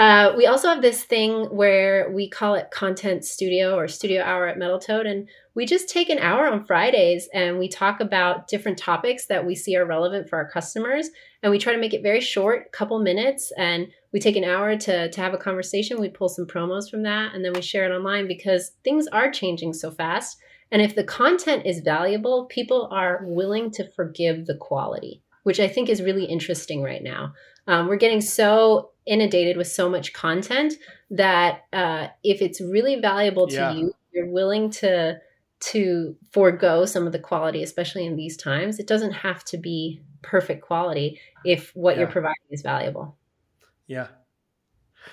Uh, 0.00 0.32
we 0.34 0.46
also 0.46 0.66
have 0.66 0.80
this 0.80 1.04
thing 1.04 1.44
where 1.54 2.10
we 2.10 2.26
call 2.26 2.54
it 2.54 2.70
content 2.70 3.22
studio 3.22 3.76
or 3.76 3.86
studio 3.86 4.22
hour 4.22 4.46
at 4.46 4.56
Metal 4.56 4.78
Toad. 4.78 5.04
And 5.04 5.28
we 5.54 5.66
just 5.66 5.90
take 5.90 6.08
an 6.08 6.18
hour 6.18 6.50
on 6.50 6.64
Fridays 6.64 7.28
and 7.34 7.58
we 7.58 7.68
talk 7.68 8.00
about 8.00 8.48
different 8.48 8.78
topics 8.78 9.26
that 9.26 9.44
we 9.44 9.54
see 9.54 9.76
are 9.76 9.84
relevant 9.84 10.26
for 10.26 10.38
our 10.38 10.48
customers. 10.48 11.10
And 11.42 11.50
we 11.50 11.58
try 11.58 11.74
to 11.74 11.78
make 11.78 11.92
it 11.92 12.02
very 12.02 12.22
short, 12.22 12.72
couple 12.72 12.98
minutes. 12.98 13.52
And 13.58 13.88
we 14.10 14.20
take 14.20 14.36
an 14.36 14.44
hour 14.44 14.74
to, 14.74 15.10
to 15.10 15.20
have 15.20 15.34
a 15.34 15.38
conversation. 15.38 16.00
We 16.00 16.08
pull 16.08 16.30
some 16.30 16.46
promos 16.46 16.90
from 16.90 17.02
that 17.02 17.34
and 17.34 17.44
then 17.44 17.52
we 17.52 17.60
share 17.60 17.84
it 17.84 17.94
online 17.94 18.26
because 18.26 18.72
things 18.82 19.06
are 19.08 19.30
changing 19.30 19.74
so 19.74 19.90
fast. 19.90 20.38
And 20.72 20.80
if 20.80 20.94
the 20.94 21.04
content 21.04 21.66
is 21.66 21.80
valuable, 21.80 22.46
people 22.46 22.88
are 22.90 23.20
willing 23.24 23.70
to 23.72 23.92
forgive 23.92 24.46
the 24.46 24.56
quality 24.56 25.20
which 25.42 25.60
I 25.60 25.68
think 25.68 25.88
is 25.88 26.02
really 26.02 26.24
interesting 26.24 26.82
right 26.82 27.02
now. 27.02 27.32
Um, 27.66 27.88
we're 27.88 27.96
getting 27.96 28.20
so 28.20 28.89
inundated 29.06 29.56
with 29.56 29.66
so 29.66 29.88
much 29.88 30.12
content 30.12 30.74
that 31.10 31.64
uh, 31.72 32.08
if 32.22 32.42
it's 32.42 32.60
really 32.60 32.96
valuable 33.00 33.46
to 33.48 33.54
yeah. 33.54 33.72
you, 33.72 33.92
you're 34.12 34.30
willing 34.30 34.70
to 34.70 35.18
to 35.60 36.16
forego 36.32 36.86
some 36.86 37.06
of 37.06 37.12
the 37.12 37.18
quality, 37.18 37.62
especially 37.62 38.06
in 38.06 38.16
these 38.16 38.36
times. 38.36 38.78
It 38.78 38.86
doesn't 38.86 39.12
have 39.12 39.44
to 39.44 39.58
be 39.58 40.00
perfect 40.22 40.62
quality 40.62 41.20
if 41.44 41.70
what 41.74 41.94
yeah. 41.94 42.00
you're 42.00 42.10
providing 42.10 42.36
is 42.50 42.62
valuable. 42.62 43.16
Yeah. 43.86 44.08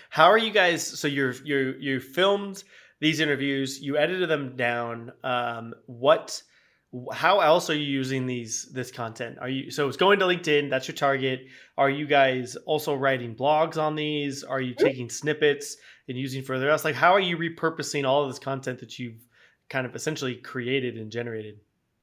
How 0.09 0.25
are 0.25 0.37
you 0.37 0.51
guys? 0.51 0.85
So 0.85 1.07
you're 1.07 1.33
you're 1.43 1.77
you 1.77 1.99
filmed 1.99 2.63
these 2.99 3.19
interviews, 3.19 3.81
you 3.81 3.97
edited 3.97 4.29
them 4.29 4.55
down. 4.55 5.11
Um, 5.23 5.73
what? 5.85 6.41
How 7.13 7.39
else 7.39 7.69
are 7.69 7.75
you 7.75 7.85
using 7.85 8.25
these 8.25 8.69
this 8.71 8.91
content? 8.91 9.37
Are 9.39 9.49
you 9.49 9.71
so 9.71 9.87
it's 9.87 9.97
going 9.97 10.19
to 10.19 10.25
linkedin 10.25 10.69
that's 10.69 10.87
your 10.87 10.95
target. 10.95 11.45
Are 11.77 11.89
you 11.89 12.05
guys 12.05 12.55
also 12.65 12.95
writing 12.95 13.35
blogs 13.35 13.77
on 13.77 13.95
these? 13.95 14.43
Are 14.43 14.61
you 14.61 14.73
taking 14.73 15.09
snippets 15.09 15.77
and 16.07 16.17
using 16.17 16.43
further 16.43 16.69
else? 16.69 16.85
Like 16.85 16.95
how 16.95 17.11
are 17.11 17.19
you 17.19 17.37
repurposing 17.37 18.05
all 18.05 18.23
of 18.23 18.29
this 18.29 18.39
content 18.39 18.79
that 18.79 18.99
you've 18.99 19.23
kind 19.69 19.85
of 19.85 19.95
essentially 19.95 20.35
created 20.35 20.97
and 20.97 21.11
generated? 21.11 21.59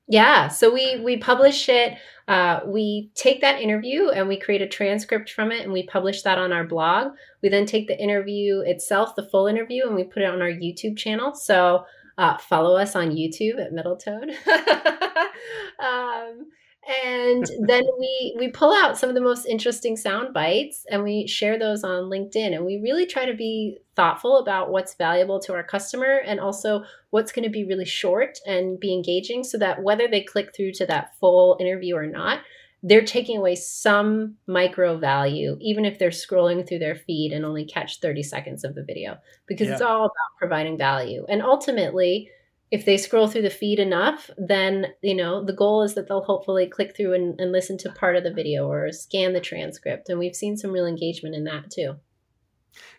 Yeah 0.06 0.48
so 0.48 0.72
we 0.72 1.00
we 1.00 1.16
publish 1.16 1.68
it 1.68 1.96
uh, 2.28 2.60
we 2.66 3.10
take 3.14 3.40
that 3.40 3.60
interview 3.60 4.08
and 4.08 4.28
we 4.28 4.38
create 4.38 4.62
a 4.62 4.68
transcript 4.68 5.30
from 5.30 5.52
it 5.52 5.62
and 5.62 5.72
we 5.72 5.86
publish 5.86 6.22
that 6.22 6.38
on 6.38 6.52
our 6.52 6.64
blog. 6.64 7.12
We 7.42 7.48
then 7.48 7.66
take 7.66 7.86
the 7.86 8.00
interview 8.00 8.60
itself 8.60 9.14
the 9.14 9.28
full 9.28 9.46
interview 9.46 9.86
and 9.86 9.94
we 9.94 10.04
put 10.04 10.22
it 10.22 10.30
on 10.30 10.42
our 10.42 10.48
youtube 10.48 10.96
channel. 10.96 11.34
So 11.34 11.84
uh, 12.18 12.38
follow 12.38 12.76
us 12.76 12.94
on 12.96 13.10
YouTube 13.10 13.64
at 13.64 13.72
Metal 13.72 13.96
Toad. 13.96 14.30
um, 15.78 16.46
and 16.88 17.46
then 17.66 17.82
we 17.98 18.36
we 18.38 18.48
pull 18.48 18.72
out 18.72 18.98
some 18.98 19.08
of 19.08 19.14
the 19.14 19.20
most 19.20 19.46
interesting 19.46 19.96
sound 19.96 20.34
bites 20.34 20.84
and 20.90 21.02
we 21.02 21.26
share 21.26 21.58
those 21.58 21.82
on 21.82 22.04
linkedin 22.04 22.54
and 22.54 22.64
we 22.64 22.80
really 22.80 23.06
try 23.06 23.24
to 23.24 23.34
be 23.34 23.78
thoughtful 23.96 24.38
about 24.38 24.70
what's 24.70 24.94
valuable 24.94 25.40
to 25.40 25.54
our 25.54 25.62
customer 25.62 26.20
and 26.26 26.40
also 26.40 26.84
what's 27.10 27.32
going 27.32 27.44
to 27.44 27.50
be 27.50 27.64
really 27.64 27.84
short 27.84 28.38
and 28.46 28.80
be 28.80 28.92
engaging 28.92 29.44
so 29.44 29.56
that 29.58 29.82
whether 29.82 30.08
they 30.08 30.20
click 30.20 30.54
through 30.54 30.72
to 30.72 30.86
that 30.86 31.16
full 31.18 31.56
interview 31.60 31.96
or 31.96 32.06
not 32.06 32.40
they're 32.86 33.04
taking 33.04 33.38
away 33.38 33.54
some 33.54 34.36
micro 34.46 34.98
value, 34.98 35.56
even 35.58 35.86
if 35.86 35.98
they're 35.98 36.10
scrolling 36.10 36.68
through 36.68 36.80
their 36.80 36.94
feed 36.94 37.32
and 37.32 37.42
only 37.42 37.64
catch 37.64 37.98
30 38.00 38.22
seconds 38.22 38.62
of 38.62 38.74
the 38.74 38.84
video, 38.84 39.16
because 39.46 39.68
yeah. 39.68 39.72
it's 39.72 39.82
all 39.82 40.04
about 40.04 40.38
providing 40.38 40.76
value. 40.76 41.24
And 41.26 41.40
ultimately, 41.42 42.28
if 42.70 42.84
they 42.84 42.98
scroll 42.98 43.26
through 43.26 43.42
the 43.42 43.48
feed 43.50 43.78
enough, 43.78 44.28
then 44.36 44.88
you 45.00 45.14
know 45.14 45.42
the 45.42 45.54
goal 45.54 45.82
is 45.82 45.94
that 45.94 46.08
they'll 46.08 46.24
hopefully 46.24 46.66
click 46.66 46.94
through 46.94 47.14
and, 47.14 47.40
and 47.40 47.52
listen 47.52 47.78
to 47.78 47.92
part 47.92 48.16
of 48.16 48.22
the 48.22 48.32
video 48.32 48.70
or 48.70 48.92
scan 48.92 49.32
the 49.32 49.40
transcript. 49.40 50.10
And 50.10 50.18
we've 50.18 50.36
seen 50.36 50.58
some 50.58 50.70
real 50.70 50.86
engagement 50.86 51.34
in 51.34 51.44
that 51.44 51.70
too. 51.70 51.96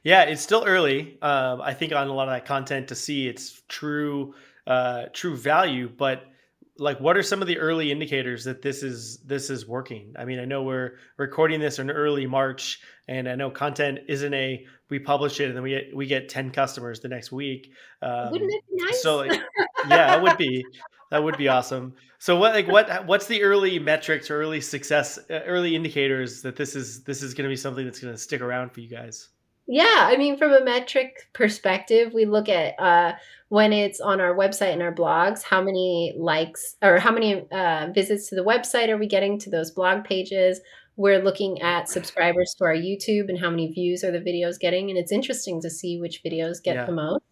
Yeah, 0.01 0.23
it's 0.23 0.41
still 0.41 0.63
early. 0.65 1.19
Um, 1.21 1.61
I 1.61 1.75
think 1.75 1.93
on 1.93 2.07
a 2.07 2.13
lot 2.13 2.27
of 2.27 2.33
that 2.33 2.45
content 2.45 2.87
to 2.87 2.95
see 2.95 3.27
its 3.27 3.61
true 3.67 4.33
uh, 4.65 5.05
true 5.13 5.37
value, 5.37 5.91
but 5.95 6.23
like 6.77 6.99
what 6.99 7.17
are 7.17 7.23
some 7.23 7.41
of 7.41 7.47
the 7.47 7.57
early 7.57 7.91
indicators 7.91 8.43
that 8.43 8.61
this 8.61 8.83
is 8.83 9.17
this 9.19 9.49
is 9.49 9.67
working? 9.67 10.13
I 10.17 10.25
mean 10.25 10.39
i 10.39 10.45
know 10.45 10.63
we're 10.63 10.97
recording 11.17 11.59
this 11.59 11.79
in 11.79 11.89
early 11.89 12.27
march 12.27 12.79
and 13.07 13.29
i 13.29 13.35
know 13.35 13.49
content 13.49 13.99
isn't 14.07 14.33
a 14.33 14.65
we 14.89 14.99
publish 14.99 15.39
it 15.39 15.47
and 15.47 15.55
then 15.55 15.63
we 15.63 15.71
get 15.71 15.95
we 15.95 16.05
get 16.05 16.29
10 16.29 16.51
customers 16.51 16.99
the 16.99 17.07
next 17.07 17.31
week. 17.31 17.71
Um, 18.01 18.31
wouldn't 18.31 18.51
it 18.51 18.63
be 18.69 18.83
nice 18.83 19.01
so 19.01 19.17
like, 19.17 19.41
yeah 19.87 20.15
it 20.15 20.21
would 20.21 20.37
be. 20.37 20.65
That 21.11 21.23
would 21.23 21.37
be 21.37 21.47
awesome. 21.47 21.93
So 22.19 22.35
what 22.37 22.53
like 22.53 22.67
what 22.67 23.05
what's 23.05 23.27
the 23.27 23.43
early 23.43 23.79
metrics 23.79 24.29
or 24.29 24.41
early 24.41 24.59
success 24.61 25.19
uh, 25.29 25.41
early 25.45 25.75
indicators 25.75 26.41
that 26.41 26.55
this 26.55 26.75
is 26.75 27.03
this 27.03 27.21
is 27.21 27.33
going 27.33 27.43
to 27.43 27.49
be 27.49 27.55
something 27.55 27.85
that's 27.85 27.99
going 27.99 28.13
to 28.13 28.17
stick 28.19 28.41
around 28.41 28.71
for 28.71 28.81
you 28.81 28.89
guys 28.89 29.29
yeah, 29.67 30.07
I 30.09 30.17
mean, 30.17 30.37
from 30.37 30.53
a 30.53 30.63
metric 30.63 31.29
perspective, 31.33 32.13
we 32.13 32.25
look 32.25 32.49
at 32.49 32.79
uh, 32.79 33.13
when 33.49 33.73
it's 33.73 33.99
on 33.99 34.21
our 34.21 34.35
website 34.35 34.73
and 34.73 34.81
our 34.81 34.93
blogs, 34.93 35.43
how 35.43 35.61
many 35.61 36.13
likes 36.17 36.75
or 36.83 36.99
how 36.99 37.11
many 37.11 37.45
uh, 37.51 37.87
visits 37.93 38.29
to 38.29 38.35
the 38.35 38.43
website 38.43 38.89
are 38.89 38.97
we 38.97 39.07
getting 39.07 39.39
to 39.39 39.49
those 39.49 39.71
blog 39.71 40.03
pages? 40.03 40.59
We're 40.97 41.21
looking 41.21 41.61
at 41.61 41.89
subscribers 41.89 42.55
to 42.57 42.65
our 42.65 42.75
YouTube 42.75 43.27
and 43.27 43.39
how 43.39 43.49
many 43.49 43.71
views 43.71 44.03
are 44.03 44.11
the 44.11 44.19
videos 44.19 44.59
getting. 44.59 44.89
And 44.89 44.99
it's 44.99 45.11
interesting 45.11 45.61
to 45.61 45.69
see 45.69 45.99
which 45.99 46.23
videos 46.23 46.63
get 46.63 46.75
yeah. 46.75 46.85
the 46.85 46.91
most. 46.93 47.23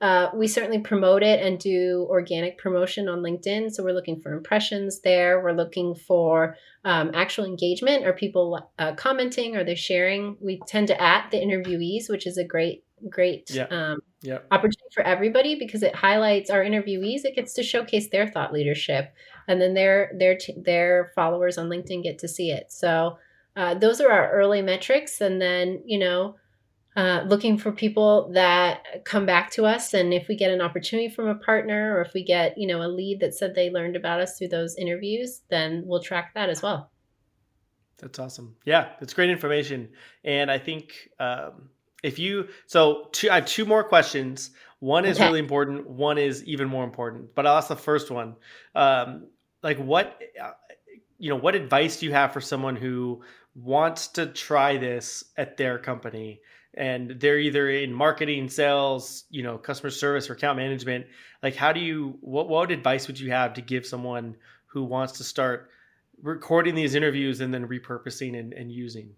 Uh, 0.00 0.30
we 0.32 0.46
certainly 0.46 0.78
promote 0.78 1.24
it 1.24 1.44
and 1.44 1.58
do 1.58 2.06
organic 2.08 2.56
promotion 2.56 3.08
on 3.08 3.18
LinkedIn. 3.18 3.70
So 3.72 3.82
we're 3.82 3.94
looking 3.94 4.20
for 4.20 4.32
impressions 4.32 5.00
there. 5.00 5.42
We're 5.42 5.52
looking 5.52 5.96
for 5.96 6.56
um, 6.84 7.10
actual 7.14 7.44
engagement. 7.44 8.06
Are 8.06 8.12
people 8.12 8.70
uh, 8.78 8.94
commenting? 8.94 9.56
Are 9.56 9.64
they 9.64 9.74
sharing? 9.74 10.36
We 10.40 10.60
tend 10.68 10.86
to 10.88 11.02
at 11.02 11.30
the 11.32 11.38
interviewees, 11.38 12.08
which 12.08 12.28
is 12.28 12.38
a 12.38 12.44
great, 12.44 12.84
great 13.10 13.50
yeah. 13.50 13.64
Um, 13.64 13.98
yeah. 14.20 14.38
opportunity 14.52 14.94
for 14.94 15.02
everybody 15.02 15.56
because 15.56 15.82
it 15.82 15.96
highlights 15.96 16.48
our 16.48 16.62
interviewees. 16.62 17.24
It 17.24 17.34
gets 17.34 17.54
to 17.54 17.64
showcase 17.64 18.08
their 18.10 18.28
thought 18.28 18.52
leadership, 18.52 19.12
and 19.48 19.60
then 19.60 19.74
their 19.74 20.12
their 20.16 20.36
t- 20.36 20.56
their 20.64 21.10
followers 21.14 21.58
on 21.58 21.68
LinkedIn 21.68 22.04
get 22.04 22.18
to 22.20 22.28
see 22.28 22.50
it. 22.50 22.70
So 22.70 23.18
uh, 23.56 23.74
those 23.74 24.00
are 24.00 24.10
our 24.10 24.30
early 24.30 24.62
metrics, 24.62 25.20
and 25.20 25.40
then 25.40 25.82
you 25.84 25.98
know 25.98 26.36
uh, 26.98 27.22
looking 27.28 27.56
for 27.56 27.70
people 27.70 28.28
that 28.32 29.04
come 29.04 29.24
back 29.24 29.52
to 29.52 29.64
us. 29.64 29.94
And 29.94 30.12
if 30.12 30.26
we 30.26 30.34
get 30.34 30.50
an 30.50 30.60
opportunity 30.60 31.08
from 31.08 31.28
a 31.28 31.36
partner 31.36 31.96
or 31.96 32.00
if 32.00 32.12
we 32.12 32.24
get 32.24 32.58
you 32.58 32.66
know 32.66 32.82
a 32.82 32.88
lead 32.88 33.20
that 33.20 33.34
said 33.34 33.54
they 33.54 33.70
learned 33.70 33.94
about 33.94 34.20
us 34.20 34.36
through 34.36 34.48
those 34.48 34.74
interviews 34.74 35.42
then 35.48 35.84
we'll 35.86 36.02
track 36.02 36.34
that 36.34 36.50
as 36.50 36.60
well. 36.60 36.90
That's 37.98 38.18
awesome. 38.18 38.56
Yeah 38.64 38.88
it's 39.00 39.14
great 39.14 39.30
information. 39.30 39.90
And 40.24 40.50
i 40.50 40.58
think 40.58 41.08
um, 41.20 41.68
if 42.02 42.18
you 42.18 42.48
so 42.66 43.06
two, 43.12 43.30
i 43.30 43.36
have 43.36 43.46
two 43.46 43.64
more 43.64 43.84
questions. 43.84 44.50
One 44.80 45.04
is 45.04 45.18
okay. 45.18 45.26
really 45.26 45.38
important. 45.38 45.88
One 45.88 46.18
is 46.18 46.42
even 46.46 46.66
more 46.66 46.82
important 46.82 47.32
but 47.36 47.46
i'll 47.46 47.58
ask 47.58 47.68
the 47.68 47.76
first 47.76 48.10
one. 48.10 48.34
Um, 48.74 49.28
like 49.62 49.78
what 49.78 50.20
uh, 50.42 50.50
you 51.16 51.30
know 51.30 51.36
what 51.36 51.54
advice 51.54 52.00
do 52.00 52.06
you 52.06 52.12
have 52.12 52.32
for 52.32 52.40
someone 52.40 52.74
who 52.74 53.22
wants 53.54 54.08
to 54.08 54.26
try 54.26 54.78
this 54.78 55.26
at 55.36 55.56
their 55.56 55.78
company 55.78 56.40
and 56.78 57.20
they're 57.20 57.38
either 57.38 57.68
in 57.68 57.92
marketing, 57.92 58.48
sales, 58.48 59.24
you 59.30 59.42
know, 59.42 59.58
customer 59.58 59.90
service 59.90 60.30
or 60.30 60.34
account 60.34 60.56
management. 60.56 61.06
Like, 61.42 61.56
how 61.56 61.72
do 61.72 61.80
you? 61.80 62.16
What 62.20 62.48
what 62.48 62.70
advice 62.70 63.06
would 63.06 63.18
you 63.18 63.30
have 63.32 63.54
to 63.54 63.60
give 63.60 63.84
someone 63.84 64.36
who 64.66 64.84
wants 64.84 65.14
to 65.18 65.24
start 65.24 65.70
recording 66.22 66.74
these 66.74 66.94
interviews 66.94 67.40
and 67.40 67.52
then 67.52 67.66
repurposing 67.66 68.38
and, 68.38 68.52
and 68.52 68.72
using? 68.72 69.10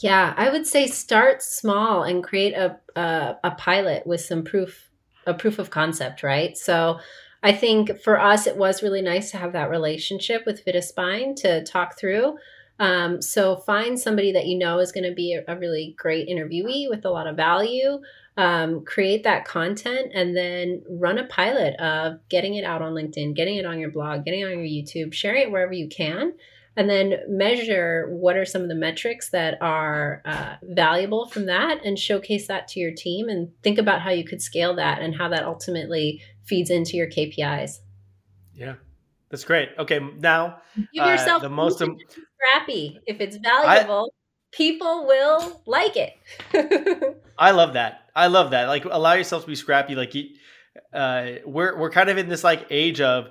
Yeah, 0.00 0.34
I 0.36 0.50
would 0.50 0.66
say 0.66 0.86
start 0.86 1.42
small 1.42 2.02
and 2.02 2.24
create 2.24 2.54
a, 2.54 2.80
a, 2.96 3.36
a 3.44 3.50
pilot 3.52 4.06
with 4.06 4.20
some 4.20 4.42
proof, 4.42 4.90
a 5.26 5.34
proof 5.34 5.58
of 5.58 5.70
concept, 5.70 6.22
right? 6.22 6.56
So 6.56 6.98
I 7.42 7.52
think 7.52 8.00
for 8.00 8.18
us, 8.18 8.46
it 8.46 8.56
was 8.56 8.82
really 8.82 9.02
nice 9.02 9.30
to 9.32 9.36
have 9.36 9.52
that 9.52 9.70
relationship 9.70 10.44
with 10.46 10.64
Vidispine 10.64 11.36
to 11.42 11.62
talk 11.64 11.98
through. 11.98 12.38
Um, 12.78 13.22
so 13.22 13.56
find 13.56 13.98
somebody 13.98 14.32
that 14.32 14.46
you 14.46 14.58
know 14.58 14.78
is 14.78 14.92
going 14.92 15.08
to 15.08 15.14
be 15.14 15.34
a, 15.34 15.44
a, 15.52 15.56
really 15.56 15.94
great 15.98 16.28
interviewee 16.28 16.88
with 16.88 17.04
a 17.04 17.10
lot 17.10 17.26
of 17.26 17.36
value. 17.36 18.00
Um, 18.36 18.84
create 18.84 19.24
that 19.24 19.44
content 19.44 20.10
and 20.14 20.34
then 20.34 20.82
run 20.88 21.18
a 21.18 21.26
pilot 21.26 21.78
of 21.78 22.26
getting 22.30 22.54
it 22.54 22.64
out 22.64 22.80
on 22.80 22.94
LinkedIn, 22.94 23.36
getting 23.36 23.56
it 23.56 23.66
on 23.66 23.78
your 23.78 23.90
blog, 23.90 24.24
getting 24.24 24.40
it 24.40 24.44
on 24.44 24.52
your 24.52 24.60
YouTube, 24.62 25.12
sharing 25.12 25.42
it 25.42 25.50
wherever 25.50 25.74
you 25.74 25.86
can, 25.86 26.32
and 26.74 26.88
then 26.88 27.16
measure 27.28 28.08
what 28.10 28.36
are 28.36 28.46
some 28.46 28.62
of 28.62 28.68
the 28.68 28.74
metrics 28.74 29.28
that 29.30 29.58
are 29.60 30.22
uh, 30.24 30.54
valuable 30.62 31.26
from 31.28 31.46
that 31.46 31.84
and 31.84 31.98
showcase 31.98 32.48
that 32.48 32.68
to 32.68 32.80
your 32.80 32.92
team 32.92 33.28
and 33.28 33.50
think 33.62 33.78
about 33.78 34.00
how 34.00 34.10
you 34.10 34.24
could 34.24 34.40
scale 34.40 34.74
that 34.76 35.00
and 35.00 35.14
how 35.14 35.28
that 35.28 35.44
ultimately 35.44 36.22
feeds 36.42 36.70
into 36.70 36.96
your 36.96 37.08
KPIs. 37.08 37.80
Yeah. 38.54 38.74
That's 39.32 39.44
great. 39.44 39.70
Okay, 39.78 39.98
now 40.18 40.58
give 40.76 41.06
yourself 41.06 41.42
uh, 41.42 41.48
the 41.48 41.48
most 41.48 41.78
scrappy. 41.78 43.00
If 43.06 43.18
it's 43.22 43.36
valuable, 43.36 44.12
I, 44.12 44.54
people 44.54 45.06
will 45.06 45.62
like 45.64 45.96
it. 45.96 47.16
I 47.38 47.52
love 47.52 47.72
that. 47.72 48.10
I 48.14 48.26
love 48.26 48.50
that. 48.50 48.68
Like 48.68 48.84
allow 48.84 49.14
yourself 49.14 49.44
to 49.44 49.48
be 49.48 49.54
scrappy. 49.54 49.94
Like 49.94 50.14
uh, 50.92 51.30
we're 51.46 51.78
we're 51.78 51.88
kind 51.88 52.10
of 52.10 52.18
in 52.18 52.28
this 52.28 52.44
like 52.44 52.66
age 52.68 53.00
of 53.00 53.28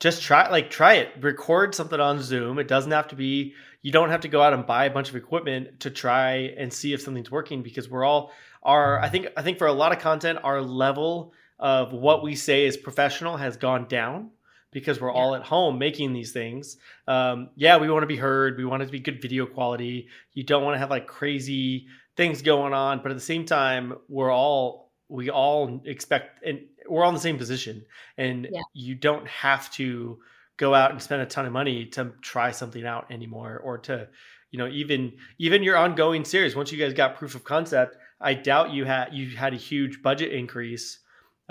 just 0.00 0.22
try 0.22 0.48
like 0.48 0.70
try 0.70 0.94
it. 0.94 1.10
Record 1.20 1.74
something 1.74 2.00
on 2.00 2.22
Zoom. 2.22 2.58
It 2.58 2.66
doesn't 2.66 2.90
have 2.90 3.08
to 3.08 3.14
be. 3.14 3.52
You 3.82 3.92
don't 3.92 4.08
have 4.08 4.22
to 4.22 4.28
go 4.28 4.40
out 4.40 4.54
and 4.54 4.66
buy 4.66 4.86
a 4.86 4.90
bunch 4.90 5.10
of 5.10 5.16
equipment 5.16 5.80
to 5.80 5.90
try 5.90 6.54
and 6.56 6.72
see 6.72 6.94
if 6.94 7.02
something's 7.02 7.30
working 7.30 7.62
because 7.62 7.90
we're 7.90 8.04
all 8.04 8.32
are. 8.62 8.98
I 9.00 9.10
think 9.10 9.26
I 9.36 9.42
think 9.42 9.58
for 9.58 9.66
a 9.66 9.72
lot 9.74 9.92
of 9.92 9.98
content, 9.98 10.38
our 10.44 10.62
level 10.62 11.34
of 11.58 11.92
what 11.92 12.22
we 12.22 12.36
say 12.36 12.64
is 12.64 12.78
professional 12.78 13.36
has 13.36 13.58
gone 13.58 13.86
down 13.86 14.30
because 14.72 15.00
we're 15.00 15.12
yeah. 15.12 15.20
all 15.20 15.34
at 15.34 15.42
home 15.42 15.78
making 15.78 16.12
these 16.12 16.32
things. 16.32 16.76
Um, 17.06 17.50
yeah, 17.56 17.76
we 17.76 17.90
want 17.90 18.02
to 18.02 18.06
be 18.06 18.16
heard. 18.16 18.56
We 18.56 18.64
want 18.64 18.82
it 18.82 18.86
to 18.86 18.92
be 18.92 19.00
good 19.00 19.20
video 19.22 19.46
quality. 19.46 20.08
You 20.32 20.44
don't 20.44 20.64
want 20.64 20.74
to 20.74 20.78
have 20.78 20.90
like 20.90 21.06
crazy 21.06 21.86
things 22.16 22.42
going 22.42 22.72
on, 22.72 23.00
but 23.02 23.10
at 23.10 23.14
the 23.14 23.20
same 23.20 23.44
time, 23.44 23.94
we're 24.08 24.32
all 24.32 24.90
we 25.08 25.30
all 25.30 25.82
expect 25.84 26.42
and 26.44 26.60
we're 26.88 27.04
all 27.04 27.10
in 27.10 27.14
the 27.14 27.20
same 27.20 27.38
position, 27.38 27.84
and 28.16 28.48
yeah. 28.50 28.62
you 28.72 28.94
don't 28.94 29.28
have 29.28 29.70
to 29.72 30.18
go 30.56 30.74
out 30.74 30.90
and 30.90 31.02
spend 31.02 31.22
a 31.22 31.26
ton 31.26 31.46
of 31.46 31.52
money 31.52 31.86
to 31.86 32.12
try 32.20 32.50
something 32.50 32.86
out 32.86 33.10
anymore 33.10 33.60
or 33.64 33.78
to 33.78 34.08
you 34.50 34.58
know 34.58 34.68
even 34.68 35.12
even 35.38 35.62
your 35.62 35.76
ongoing 35.76 36.24
series 36.24 36.54
once 36.54 36.70
you 36.70 36.78
guys 36.78 36.92
got 36.92 37.16
proof 37.16 37.34
of 37.34 37.42
concept 37.42 37.96
i 38.20 38.34
doubt 38.34 38.70
you 38.70 38.84
had 38.84 39.08
you 39.12 39.34
had 39.34 39.54
a 39.54 39.56
huge 39.56 40.02
budget 40.02 40.30
increase 40.30 40.98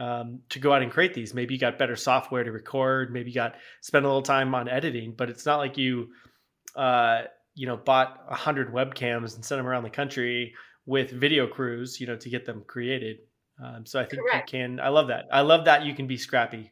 um, 0.02 0.40
to 0.50 0.58
go 0.58 0.74
out 0.74 0.82
and 0.82 0.92
create 0.92 1.14
these. 1.14 1.36
Maybe 1.36 1.54
you 1.54 1.60
got 1.60 1.78
better 1.78 1.96
software 1.96 2.44
to 2.44 2.52
record. 2.52 3.14
Maybe 3.14 3.30
you 3.30 3.36
got 3.36 3.56
spend 3.82 4.04
a 4.04 4.08
little 4.08 4.24
time 4.24 4.56
on 4.56 4.68
editing. 4.68 5.14
But 5.16 5.30
it's 5.30 5.46
not 5.46 5.58
like 5.58 5.78
you, 5.78 6.10
uh, 6.76 7.24
you 7.54 7.68
know, 7.68 7.78
bought 7.78 8.26
a 8.28 8.36
hundred 8.36 8.74
webcams 8.74 9.36
and 9.36 9.46
sent 9.46 9.60
them 9.60 9.68
around 9.68 9.84
the 9.84 9.92
country 9.92 10.56
with 10.88 11.12
video 11.12 11.46
crews, 11.46 12.02
you 12.02 12.08
know, 12.08 12.16
to 12.16 12.30
get 12.30 12.46
them 12.46 12.64
created. 12.66 13.18
Um, 13.64 13.86
so 13.86 14.00
I 14.00 14.06
think 14.06 14.24
Correct. 14.24 14.52
you 14.52 14.60
can. 14.60 14.80
I 14.80 14.90
love 14.90 15.10
that. 15.10 15.26
I 15.32 15.42
love 15.42 15.66
that 15.66 15.86
you 15.86 15.94
can 15.94 16.08
be 16.08 16.18
scrappy. 16.18 16.72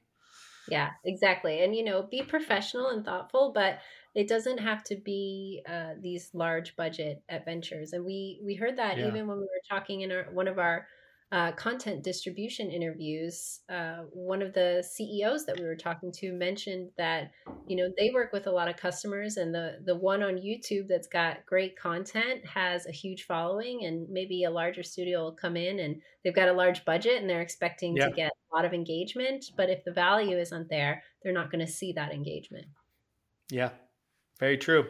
Yeah, 0.67 0.89
exactly. 1.05 1.63
And 1.63 1.75
you 1.75 1.83
know, 1.83 2.01
be 2.01 2.23
professional 2.23 2.89
and 2.89 3.05
thoughtful, 3.05 3.51
but 3.53 3.77
it 4.15 4.27
doesn't 4.27 4.57
have 4.57 4.83
to 4.85 4.95
be 4.95 5.61
uh, 5.69 5.93
these 6.01 6.31
large 6.33 6.75
budget 6.75 7.21
adventures. 7.29 7.93
And 7.93 8.03
we 8.03 8.41
we 8.43 8.55
heard 8.55 8.77
that 8.77 8.97
yeah. 8.97 9.07
even 9.07 9.27
when 9.27 9.37
we 9.37 9.43
were 9.43 9.61
talking 9.69 10.01
in 10.01 10.11
our, 10.11 10.23
one 10.31 10.47
of 10.47 10.57
our 10.57 10.87
uh, 11.31 11.51
content 11.51 12.03
distribution 12.03 12.71
interviews, 12.71 13.59
uh, 13.69 13.97
one 14.11 14.41
of 14.41 14.53
the 14.53 14.83
CEOs 14.87 15.45
that 15.45 15.59
we 15.59 15.65
were 15.65 15.75
talking 15.75 16.11
to 16.11 16.31
mentioned 16.33 16.89
that 16.97 17.31
you 17.67 17.75
know 17.75 17.91
they 17.97 18.09
work 18.11 18.33
with 18.33 18.47
a 18.47 18.51
lot 18.51 18.67
of 18.67 18.77
customers, 18.77 19.37
and 19.37 19.53
the 19.53 19.79
the 19.85 19.95
one 19.95 20.23
on 20.23 20.37
YouTube 20.37 20.87
that's 20.87 21.07
got 21.07 21.45
great 21.45 21.77
content 21.77 22.43
has 22.45 22.87
a 22.87 22.91
huge 22.91 23.23
following, 23.23 23.85
and 23.85 24.09
maybe 24.09 24.43
a 24.43 24.49
larger 24.49 24.81
studio 24.81 25.23
will 25.23 25.31
come 25.31 25.55
in 25.55 25.79
and 25.79 26.01
they've 26.23 26.35
got 26.35 26.49
a 26.49 26.53
large 26.53 26.83
budget 26.85 27.21
and 27.21 27.29
they're 27.29 27.41
expecting 27.41 27.95
yeah. 27.95 28.07
to 28.07 28.11
get 28.15 28.31
a 28.51 28.55
lot 28.55 28.65
of 28.65 28.73
engagement, 28.73 29.51
but 29.55 29.69
if 29.69 29.83
the 29.83 29.91
value 29.91 30.37
isn't 30.37 30.69
there, 30.69 31.03
they're 31.21 31.33
not 31.33 31.51
going 31.51 31.65
to 31.65 31.71
see 31.71 31.93
that 31.93 32.11
engagement. 32.11 32.65
Yeah, 33.51 33.69
very 34.39 34.57
true. 34.57 34.87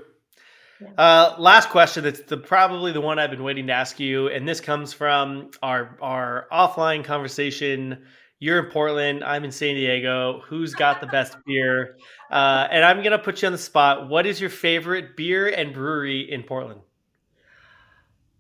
Uh, 0.98 1.36
last 1.38 1.70
question. 1.70 2.04
That's 2.04 2.22
the 2.22 2.38
probably 2.38 2.92
the 2.92 3.02
one 3.02 3.20
I've 3.20 3.32
been 3.32 3.44
waiting 3.44 3.68
to 3.68 3.74
ask 3.74 4.00
you, 4.00 4.30
and 4.30 4.48
this 4.48 4.62
comes 4.62 4.94
from 4.94 5.52
our 5.62 5.98
our 6.02 6.48
offline 6.52 7.04
conversation. 7.04 8.04
You're 8.40 8.66
in 8.66 8.72
Portland. 8.72 9.24
I'm 9.24 9.44
in 9.44 9.52
San 9.52 9.76
Diego. 9.76 10.42
Who's 10.48 10.74
got 10.74 11.02
the 11.02 11.08
best 11.08 11.38
beer? 11.46 11.98
Uh, 12.32 12.68
and 12.72 12.86
I'm 12.86 13.04
gonna 13.04 13.20
put 13.20 13.42
you 13.42 13.48
on 13.48 13.52
the 13.52 13.58
spot. 13.58 14.08
What 14.08 14.26
is 14.26 14.40
your 14.40 14.50
favorite 14.50 15.18
beer 15.18 15.48
and 15.48 15.74
brewery 15.74 16.32
in 16.32 16.44
Portland? 16.44 16.82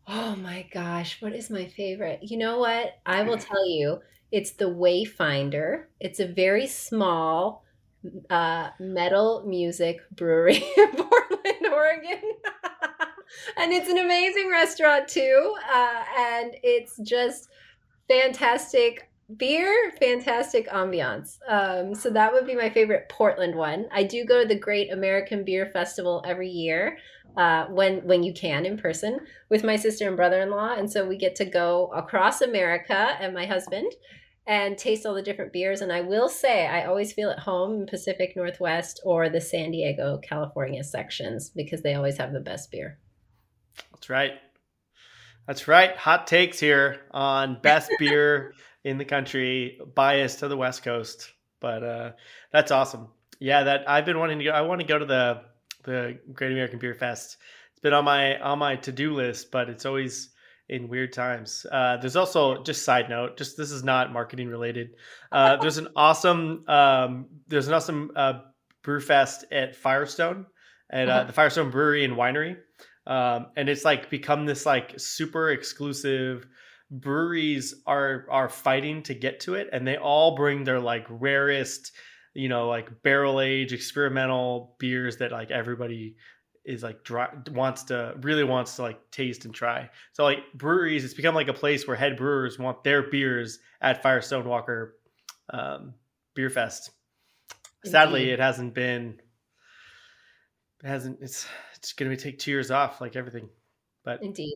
Oh 0.07 0.35
my 0.35 0.65
gosh, 0.73 1.21
what 1.21 1.33
is 1.33 1.49
my 1.49 1.67
favorite? 1.67 2.19
You 2.23 2.37
know 2.37 2.59
what? 2.59 2.95
I 3.05 3.23
will 3.23 3.37
tell 3.37 3.67
you. 3.67 3.99
It's 4.31 4.51
the 4.51 4.65
Wayfinder. 4.65 5.85
It's 5.99 6.19
a 6.19 6.27
very 6.27 6.67
small 6.67 7.63
uh, 8.29 8.69
metal 8.79 9.43
music 9.47 9.97
brewery 10.11 10.57
in 10.77 10.91
Portland, 10.91 11.58
Oregon. 11.79 12.21
and 13.57 13.71
it's 13.71 13.89
an 13.89 13.97
amazing 13.97 14.49
restaurant 14.51 15.07
too. 15.07 15.55
Uh, 15.73 16.03
and 16.17 16.55
it's 16.63 16.97
just 16.97 17.49
fantastic 18.07 19.09
beer, 19.37 19.91
fantastic 19.99 20.67
ambiance. 20.69 21.37
Um, 21.47 21.93
so 21.93 22.09
that 22.09 22.33
would 22.33 22.47
be 22.47 22.55
my 22.55 22.69
favorite 22.69 23.09
Portland 23.09 23.55
one. 23.55 23.87
I 23.91 24.03
do 24.03 24.25
go 24.25 24.41
to 24.41 24.47
the 24.47 24.59
Great 24.59 24.91
American 24.91 25.43
Beer 25.43 25.67
Festival 25.67 26.23
every 26.27 26.49
year. 26.49 26.97
Uh, 27.37 27.67
when 27.67 27.99
when 28.07 28.23
you 28.23 28.33
can 28.33 28.65
in 28.65 28.75
person 28.75 29.19
with 29.49 29.63
my 29.63 29.75
sister 29.75 30.07
and 30.07 30.17
brother-in-law 30.17 30.73
and 30.73 30.91
so 30.91 31.07
we 31.07 31.15
get 31.15 31.35
to 31.35 31.45
go 31.45 31.85
across 31.93 32.41
america 32.41 33.15
and 33.21 33.35
my 33.35 33.45
husband 33.45 33.93
and 34.47 34.77
taste 34.77 35.05
all 35.05 35.13
the 35.13 35.21
different 35.21 35.53
beers. 35.53 35.81
And 35.81 35.91
I 35.91 36.01
will 36.01 36.29
say, 36.29 36.67
I 36.67 36.85
always 36.85 37.13
feel 37.13 37.29
at 37.29 37.39
home 37.39 37.81
in 37.81 37.85
Pacific 37.85 38.35
Northwest 38.35 38.99
or 39.03 39.29
the 39.29 39.41
San 39.41 39.71
Diego, 39.71 40.17
California 40.17 40.83
sections 40.83 41.49
because 41.49 41.81
they 41.81 41.93
always 41.93 42.17
have 42.17 42.33
the 42.33 42.39
best 42.39 42.71
beer. 42.71 42.97
That's 43.91 44.09
right. 44.09 44.33
That's 45.47 45.67
right. 45.67 45.95
Hot 45.97 46.27
takes 46.27 46.59
here 46.59 47.01
on 47.11 47.59
best 47.61 47.91
beer 47.99 48.53
in 48.83 48.97
the 48.97 49.05
country, 49.05 49.79
biased 49.95 50.39
to 50.39 50.47
the 50.47 50.57
West 50.57 50.83
Coast. 50.83 51.31
But 51.59 51.83
uh, 51.83 52.11
that's 52.51 52.71
awesome. 52.71 53.07
Yeah, 53.39 53.63
that 53.63 53.89
I've 53.89 54.05
been 54.05 54.19
wanting 54.19 54.39
to 54.39 54.45
go. 54.45 54.51
I 54.51 54.61
want 54.61 54.81
to 54.81 54.87
go 54.87 54.97
to 54.97 55.05
the 55.05 55.41
the 55.83 56.19
Great 56.33 56.51
American 56.51 56.79
Beer 56.79 56.93
Fest. 56.93 57.37
It's 57.71 57.79
been 57.79 57.93
on 57.93 58.05
my 58.05 58.39
on 58.39 58.59
my 58.59 58.75
to 58.77 58.91
do 58.91 59.13
list, 59.13 59.51
but 59.51 59.69
it's 59.69 59.85
always 59.85 60.29
in 60.69 60.87
weird 60.87 61.11
times. 61.11 61.65
Uh, 61.71 61.97
there's 61.97 62.15
also 62.15 62.63
just 62.63 62.83
side 62.83 63.09
note, 63.09 63.37
just 63.37 63.57
this 63.57 63.71
is 63.71 63.83
not 63.83 64.13
marketing 64.13 64.47
related. 64.47 64.91
Uh, 65.31 65.57
there's 65.57 65.77
an 65.77 65.87
awesome 65.95 66.63
um, 66.67 67.27
there's 67.47 67.67
an 67.67 67.73
awesome 67.75 68.09
uh, 68.15 68.39
brew 68.81 68.99
fest 68.99 69.45
at 69.51 69.75
Firestone 69.75 70.47
at 70.89 71.07
uh, 71.07 71.11
uh-huh. 71.11 71.23
the 71.25 71.33
Firestone 71.33 71.69
Brewery 71.69 72.03
and 72.03 72.15
Winery, 72.15 72.57
um, 73.05 73.45
and 73.55 73.69
it's 73.69 73.85
like 73.85 74.09
become 74.09 74.47
this 74.47 74.65
like 74.65 74.95
super 74.97 75.51
exclusive. 75.51 76.47
Breweries 76.89 77.75
are 77.85 78.25
are 78.31 78.49
fighting 78.49 79.03
to 79.03 79.13
get 79.13 79.39
to 79.41 79.53
it, 79.53 79.69
and 79.71 79.87
they 79.87 79.97
all 79.97 80.35
bring 80.35 80.63
their 80.63 80.79
like 80.79 81.05
rarest, 81.09 81.91
you 82.33 82.49
know, 82.49 82.67
like 82.67 83.03
barrel 83.03 83.39
age 83.39 83.71
experimental 83.71 84.75
beers 84.79 85.17
that 85.17 85.31
like 85.31 85.51
everybody 85.51 86.15
is 86.65 86.83
like 86.83 87.03
dry, 87.03 87.29
wants 87.51 87.83
to 87.83 88.15
really 88.21 88.43
wants 88.43 88.75
to 88.75 88.83
like 88.83 89.11
taste 89.11 89.45
and 89.45 89.53
try. 89.53 89.89
So 90.13 90.23
like 90.23 90.39
breweries, 90.53 91.03
it's 91.03 91.13
become 91.13 91.35
like 91.35 91.47
a 91.47 91.53
place 91.53 91.87
where 91.87 91.95
head 91.95 92.17
brewers 92.17 92.59
want 92.59 92.83
their 92.83 93.09
beers 93.09 93.59
at 93.81 94.03
Firestone 94.03 94.47
Walker 94.47 94.97
um, 95.49 95.93
Beer 96.35 96.49
Fest. 96.49 96.91
Indeed. 97.83 97.91
Sadly, 97.91 98.29
it 98.31 98.39
hasn't 98.39 98.73
been. 98.73 99.19
It 100.83 100.87
hasn't. 100.87 101.19
It's 101.21 101.47
it's 101.75 101.93
going 101.93 102.11
to 102.11 102.17
take 102.17 102.39
two 102.39 102.51
years 102.51 102.71
off, 102.71 103.01
like 103.01 103.15
everything. 103.15 103.49
But 104.03 104.21
indeed. 104.21 104.55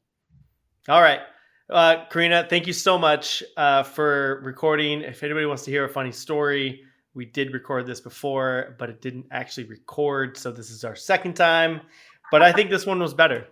All 0.90 1.02
right, 1.02 1.22
uh, 1.70 2.06
Corinna, 2.10 2.46
thank 2.50 2.68
you 2.68 2.74
so 2.74 2.98
much 2.98 3.42
uh, 3.56 3.84
for 3.84 4.42
recording. 4.44 5.02
If 5.02 5.24
anybody 5.24 5.46
wants 5.46 5.64
to 5.64 5.72
hear 5.72 5.86
a 5.86 5.90
funny 5.90 6.12
story, 6.12 6.84
we 7.14 7.26
did 7.26 7.54
record 7.54 7.86
this 7.86 8.00
before, 8.00 8.76
but 8.80 8.90
it 8.90 9.02
didn't 9.02 9.28
actually 9.32 9.66
record. 9.66 10.38
So 10.38 10.52
this 10.52 10.70
is 10.70 10.84
our 10.84 10.96
second 10.96 11.36
time. 11.36 11.82
But 12.32 12.42
I 12.42 12.52
think 12.52 12.70
this 12.70 12.86
one 12.86 13.00
was 13.00 13.14
better. 13.14 13.48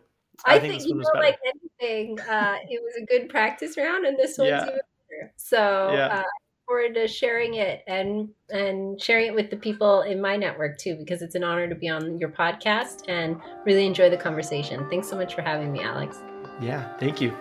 I, 0.45 0.55
I 0.55 0.59
think, 0.59 0.73
think 0.73 0.87
you 0.87 0.95
know, 0.95 1.09
like 1.15 1.37
anything, 1.45 2.19
uh, 2.21 2.55
it 2.67 2.81
was 2.81 2.95
a 3.01 3.05
good 3.05 3.29
practice 3.29 3.77
round, 3.77 4.05
and 4.05 4.17
this 4.17 4.37
one's 4.37 4.49
yeah. 4.49 4.63
even 4.63 4.79
better. 5.09 5.33
So 5.35 5.91
yeah. 5.93 6.07
uh, 6.07 6.23
forward 6.65 6.95
to 6.95 7.07
sharing 7.07 7.55
it 7.55 7.83
and 7.85 8.29
and 8.49 8.99
sharing 8.99 9.27
it 9.27 9.35
with 9.35 9.51
the 9.51 9.57
people 9.57 10.01
in 10.01 10.19
my 10.19 10.35
network 10.35 10.79
too, 10.79 10.95
because 10.95 11.21
it's 11.21 11.35
an 11.35 11.43
honor 11.43 11.67
to 11.67 11.75
be 11.75 11.89
on 11.89 12.17
your 12.17 12.29
podcast 12.29 13.03
and 13.07 13.39
really 13.65 13.85
enjoy 13.85 14.09
the 14.09 14.17
conversation. 14.17 14.89
Thanks 14.89 15.07
so 15.07 15.15
much 15.15 15.35
for 15.35 15.41
having 15.43 15.71
me, 15.71 15.81
Alex. 15.81 16.17
Yeah, 16.59 16.97
thank 16.97 17.21
you. 17.21 17.35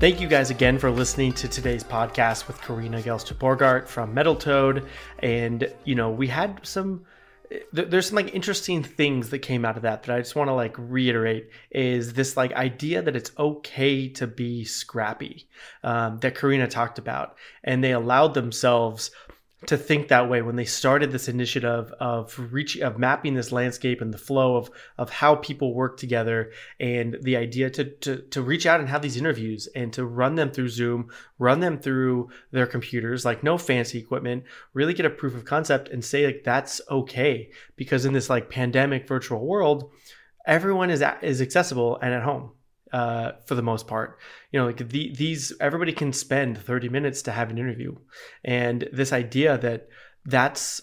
Thank 0.00 0.18
you 0.18 0.28
guys 0.28 0.48
again 0.48 0.78
for 0.78 0.90
listening 0.90 1.34
to 1.34 1.46
today's 1.46 1.84
podcast 1.84 2.46
with 2.46 2.58
Corinna 2.62 3.02
Gelster-Borgardt 3.02 3.86
from 3.86 4.14
Metal 4.14 4.34
Toad. 4.34 4.86
And, 5.18 5.70
you 5.84 5.94
know, 5.94 6.08
we 6.08 6.26
had 6.26 6.58
some 6.62 7.04
there's 7.70 8.06
some 8.06 8.16
like 8.16 8.34
interesting 8.34 8.82
things 8.82 9.28
that 9.28 9.40
came 9.40 9.66
out 9.66 9.76
of 9.76 9.82
that 9.82 10.04
that 10.04 10.16
I 10.16 10.20
just 10.20 10.36
want 10.36 10.48
to 10.48 10.54
like 10.54 10.74
reiterate 10.78 11.50
is 11.70 12.14
this 12.14 12.34
like 12.34 12.54
idea 12.54 13.02
that 13.02 13.14
it's 13.14 13.32
okay 13.38 14.08
to 14.08 14.26
be 14.26 14.64
scrappy 14.64 15.46
um, 15.84 16.16
that 16.20 16.34
Corinna 16.34 16.66
talked 16.66 16.98
about, 16.98 17.36
and 17.62 17.84
they 17.84 17.92
allowed 17.92 18.32
themselves 18.32 19.10
to 19.66 19.76
think 19.76 20.08
that 20.08 20.28
way 20.28 20.40
when 20.40 20.56
they 20.56 20.64
started 20.64 21.12
this 21.12 21.28
initiative 21.28 21.92
of 22.00 22.34
reaching 22.50 22.82
of 22.82 22.98
mapping 22.98 23.34
this 23.34 23.52
landscape 23.52 24.00
and 24.00 24.12
the 24.12 24.18
flow 24.18 24.56
of 24.56 24.70
of 24.96 25.10
how 25.10 25.34
people 25.34 25.74
work 25.74 25.98
together 25.98 26.50
and 26.78 27.18
the 27.22 27.36
idea 27.36 27.68
to 27.68 27.84
to 27.84 28.22
to 28.22 28.40
reach 28.40 28.64
out 28.64 28.80
and 28.80 28.88
have 28.88 29.02
these 29.02 29.18
interviews 29.18 29.68
and 29.74 29.92
to 29.92 30.04
run 30.04 30.34
them 30.34 30.50
through 30.50 30.68
Zoom, 30.68 31.10
run 31.38 31.60
them 31.60 31.78
through 31.78 32.30
their 32.52 32.66
computers, 32.66 33.24
like 33.24 33.42
no 33.42 33.58
fancy 33.58 33.98
equipment, 33.98 34.44
really 34.72 34.94
get 34.94 35.06
a 35.06 35.10
proof 35.10 35.34
of 35.34 35.44
concept 35.44 35.88
and 35.88 36.02
say 36.02 36.24
like 36.24 36.42
that's 36.42 36.80
okay. 36.90 37.50
Because 37.76 38.06
in 38.06 38.14
this 38.14 38.30
like 38.30 38.48
pandemic 38.48 39.06
virtual 39.06 39.44
world, 39.44 39.90
everyone 40.46 40.88
is 40.88 41.02
at, 41.02 41.22
is 41.22 41.42
accessible 41.42 41.98
and 42.00 42.14
at 42.14 42.22
home 42.22 42.52
uh, 42.92 43.32
for 43.46 43.54
the 43.54 43.62
most 43.62 43.86
part. 43.86 44.18
You 44.52 44.60
know, 44.60 44.66
like 44.66 44.88
the, 44.88 45.14
these, 45.14 45.52
everybody 45.60 45.92
can 45.92 46.12
spend 46.12 46.58
30 46.58 46.88
minutes 46.88 47.22
to 47.22 47.32
have 47.32 47.50
an 47.50 47.58
interview. 47.58 47.96
And 48.44 48.88
this 48.92 49.12
idea 49.12 49.58
that 49.58 49.88
that's 50.24 50.82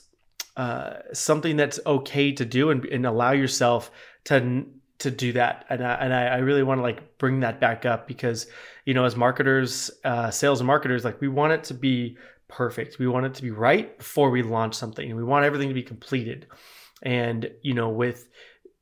uh, 0.55 0.99
something 1.13 1.55
that's 1.55 1.79
okay 1.85 2.31
to 2.31 2.45
do 2.45 2.71
and, 2.71 2.83
and 2.85 3.05
allow 3.05 3.31
yourself 3.31 3.91
to 4.25 4.65
to 4.99 5.11
do 5.11 5.31
that 5.33 5.63
and 5.69 5.85
I, 5.85 5.93
and 5.93 6.11
I, 6.11 6.37
really 6.37 6.63
want 6.63 6.79
to 6.79 6.81
like 6.81 7.19
bring 7.19 7.41
that 7.41 7.59
back 7.59 7.85
up 7.85 8.07
because 8.07 8.47
you 8.83 8.95
know 8.95 9.05
as 9.05 9.15
marketers 9.15 9.91
uh, 10.03 10.31
sales 10.31 10.59
and 10.59 10.65
marketers 10.65 11.05
like 11.05 11.21
we 11.21 11.27
want 11.27 11.53
it 11.53 11.63
to 11.65 11.75
be 11.75 12.17
perfect 12.47 12.97
we 12.97 13.07
want 13.07 13.27
it 13.27 13.35
to 13.35 13.43
be 13.43 13.51
right 13.51 13.95
before 13.99 14.31
we 14.31 14.41
launch 14.41 14.73
something 14.73 15.07
and 15.07 15.15
we 15.15 15.23
want 15.23 15.45
everything 15.45 15.67
to 15.67 15.75
be 15.75 15.83
completed 15.83 16.47
and 17.03 17.51
you 17.61 17.75
know 17.75 17.89
with 17.89 18.27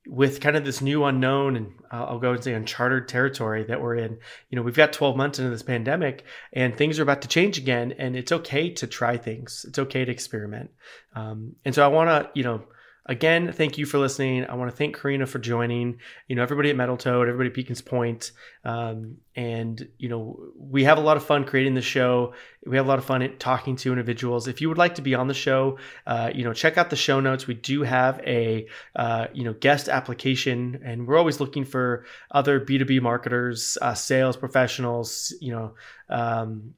with 0.07 0.39
kind 0.39 0.55
of 0.55 0.63
this 0.65 0.81
new 0.81 1.03
unknown 1.03 1.55
and 1.55 1.73
I'll 1.91 2.19
go 2.19 2.33
and 2.33 2.43
say 2.43 2.53
uncharted 2.53 3.07
territory 3.07 3.63
that 3.63 3.81
we're 3.81 3.95
in, 3.95 4.17
you 4.49 4.55
know, 4.55 4.61
we've 4.61 4.75
got 4.75 4.93
12 4.93 5.15
months 5.15 5.39
into 5.39 5.49
this 5.49 5.63
pandemic 5.63 6.23
and 6.53 6.75
things 6.75 6.99
are 6.99 7.03
about 7.03 7.21
to 7.23 7.27
change 7.27 7.57
again. 7.57 7.93
And 7.97 8.15
it's 8.15 8.31
okay 8.31 8.69
to 8.71 8.87
try 8.87 9.17
things. 9.17 9.65
It's 9.67 9.79
okay 9.79 10.05
to 10.05 10.11
experiment. 10.11 10.71
Um, 11.15 11.55
and 11.65 11.73
so 11.73 11.83
I 11.83 11.87
want 11.87 12.09
to, 12.09 12.29
you 12.37 12.43
know, 12.43 12.63
again, 13.05 13.51
thank 13.51 13.77
you 13.77 13.85
for 13.85 13.97
listening. 13.97 14.45
I 14.45 14.55
want 14.55 14.71
to 14.71 14.75
thank 14.75 14.95
Corinna 14.95 15.25
for 15.25 15.39
joining. 15.39 15.99
You 16.27 16.35
know, 16.35 16.43
everybody 16.43 16.69
at 16.69 16.75
Metal 16.75 16.97
Toad, 16.97 17.27
everybody 17.27 17.49
at 17.49 17.53
Beacons 17.53 17.81
Point, 17.81 18.31
um, 18.63 19.17
and 19.35 19.87
you 19.97 20.09
know, 20.09 20.39
we 20.57 20.83
have 20.85 20.97
a 20.97 21.01
lot 21.01 21.17
of 21.17 21.25
fun 21.25 21.45
creating 21.45 21.75
the 21.75 21.81
show. 21.81 22.33
We 22.65 22.77
have 22.77 22.85
a 22.85 22.89
lot 22.89 22.99
of 22.99 23.05
fun 23.05 23.35
talking 23.37 23.75
to 23.77 23.91
individuals. 23.91 24.47
If 24.47 24.61
you 24.61 24.69
would 24.69 24.77
like 24.77 24.95
to 24.95 25.01
be 25.01 25.13
on 25.13 25.27
the 25.27 25.33
show, 25.33 25.77
uh, 26.07 26.31
you 26.33 26.43
know, 26.43 26.53
check 26.53 26.77
out 26.77 26.89
the 26.89 26.95
show 26.95 27.19
notes. 27.19 27.47
We 27.47 27.53
do 27.53 27.83
have 27.83 28.19
a 28.25 28.67
uh, 28.95 29.27
you 29.33 29.43
know 29.43 29.53
guest 29.53 29.87
application, 29.87 30.81
and 30.83 31.07
we're 31.07 31.17
always 31.17 31.39
looking 31.39 31.65
for 31.65 32.05
other 32.31 32.59
B 32.59 32.77
two 32.77 32.85
B 32.85 32.99
marketers, 32.99 33.77
uh, 33.81 33.93
sales 33.93 34.37
professionals. 34.37 35.33
You 35.39 35.51
know. 35.51 35.73
Um, 36.09 36.75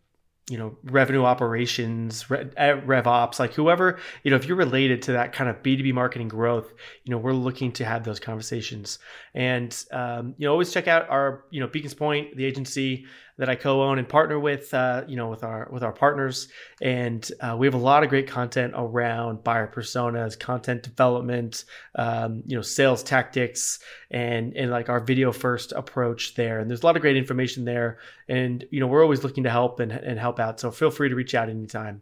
you 0.50 0.58
know 0.58 0.78
revenue 0.86 1.26
operations 1.26 2.26
eh, 2.56 2.80
rev 2.86 3.06
ops 3.06 3.38
like 3.38 3.54
whoever 3.54 4.00
you 4.24 4.32
know 4.32 4.38
if 4.38 4.46
you're 4.46 4.56
related 4.56 5.02
to 5.02 5.12
that 5.12 5.34
kind 5.34 5.50
of 5.50 5.62
b2b 5.62 5.94
marketing 5.94 6.30
growth 6.30 6.74
you 7.04 7.12
know 7.12 7.18
we're 7.18 7.34
looking 7.34 7.72
to 7.74 7.86
have 7.86 8.04
those 8.04 8.20
conversations. 8.20 9.00
And 9.34 9.76
um, 9.92 10.36
you 10.38 10.46
know 10.46 10.52
always 10.52 10.72
check 10.72 10.88
out 10.88 11.10
our 11.10 11.46
you 11.50 11.60
know 11.60 11.68
beacons 11.68 11.94
point 11.94 12.36
the 12.36 12.46
agency 12.46 13.06
that 13.38 13.50
I 13.50 13.56
co-own 13.56 14.00
and 14.00 14.10
partner 14.10 14.40
with, 14.40 14.74
uh, 14.74 15.04
you 15.08 15.16
know, 15.16 15.30
with 15.30 15.44
our 15.44 15.68
with 15.72 15.84
our 15.84 15.92
partners, 15.92 16.48
and 16.82 17.30
uh, 17.40 17.56
we 17.58 17.68
have 17.68 17.74
a 17.74 17.80
lot 17.80 18.04
of 18.04 18.10
great 18.10 18.28
content 18.28 18.74
around 18.76 19.44
buyer 19.44 19.68
personas, 19.68 20.38
content 20.40 20.84
development, 20.84 21.66
um, 21.96 22.44
you 22.46 22.56
know, 22.56 22.62
sales 22.62 23.04
tactics, 23.04 23.80
and 24.10 24.56
and 24.56 24.72
like 24.72 24.90
our 24.90 25.00
video 25.00 25.32
first 25.32 25.72
approach 25.72 26.36
there. 26.36 26.60
And 26.60 26.70
there's 26.70 26.82
a 26.82 26.86
lot 26.86 26.96
of 26.96 27.02
great 27.02 27.18
information 27.18 27.66
there, 27.66 28.00
and 28.28 28.66
you 28.72 28.80
know, 28.80 28.88
we're 28.88 29.04
always 29.04 29.24
looking 29.24 29.44
to 29.44 29.52
help 29.52 29.80
and, 29.80 29.92
and 29.92 30.20
help 30.20 30.40
out. 30.40 30.60
So 30.60 30.72
feel 30.72 30.92
free 30.92 31.10
to 31.10 31.16
reach 31.16 31.36
out 31.36 31.50
anytime. 31.50 32.02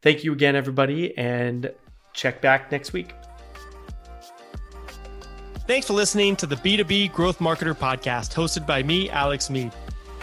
Thank 0.00 0.22
you 0.22 0.32
again, 0.32 0.54
everybody, 0.54 1.16
and 1.18 1.72
check 2.12 2.40
back 2.40 2.70
next 2.70 2.92
week. 2.92 3.14
Thanks 5.66 5.86
for 5.86 5.92
listening 5.92 6.34
to 6.36 6.46
the 6.46 6.56
B2B 6.56 7.12
Growth 7.12 7.40
Marketer 7.40 7.76
podcast 7.76 8.32
hosted 8.32 8.66
by 8.66 8.82
me, 8.82 9.10
Alex 9.10 9.50
Mead. 9.50 9.70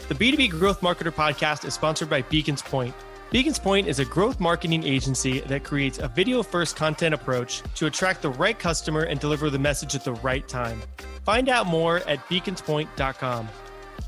The 0.08 0.14
B2B 0.14 0.52
Growth 0.52 0.82
Marketer 0.82 1.12
podcast 1.12 1.66
is 1.66 1.74
sponsored 1.74 2.12
by 2.12 2.22
Beacons 2.22 2.62
Point. 2.62 2.94
Beacons 3.32 3.58
Point 3.58 3.88
is 3.88 3.98
a 3.98 4.06
growth 4.06 4.40
marketing 4.40 4.84
agency 4.84 5.40
that 5.42 5.64
creates 5.64 5.98
a 5.98 6.08
video 6.08 6.44
first 6.44 6.76
content 6.76 7.16
approach 7.16 7.64
to 7.74 7.88
attract 7.88 8.22
the 8.22 8.30
right 8.30 8.58
customer 8.58 9.02
and 9.02 9.20
deliver 9.20 9.50
the 9.50 9.58
message 9.58 9.96
at 9.96 10.04
the 10.04 10.14
right 10.14 10.48
time. 10.48 10.80
Find 11.24 11.50
out 11.50 11.66
more 11.66 12.02
at 12.08 12.20
beaconspoint.com. 12.30 13.50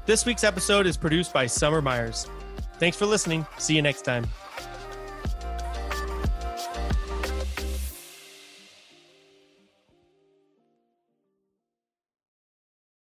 This 0.05 0.23
week's 0.23 0.43
episode 0.43 0.85
is 0.85 0.97
produced 0.97 1.33
by 1.33 1.47
Summer 1.47 1.81
Myers. 1.81 2.27
Thanks 2.77 2.95
for 2.95 3.07
listening. 3.07 3.47
See 3.57 3.75
you 3.75 3.81
next 3.81 4.03
time. 4.03 4.27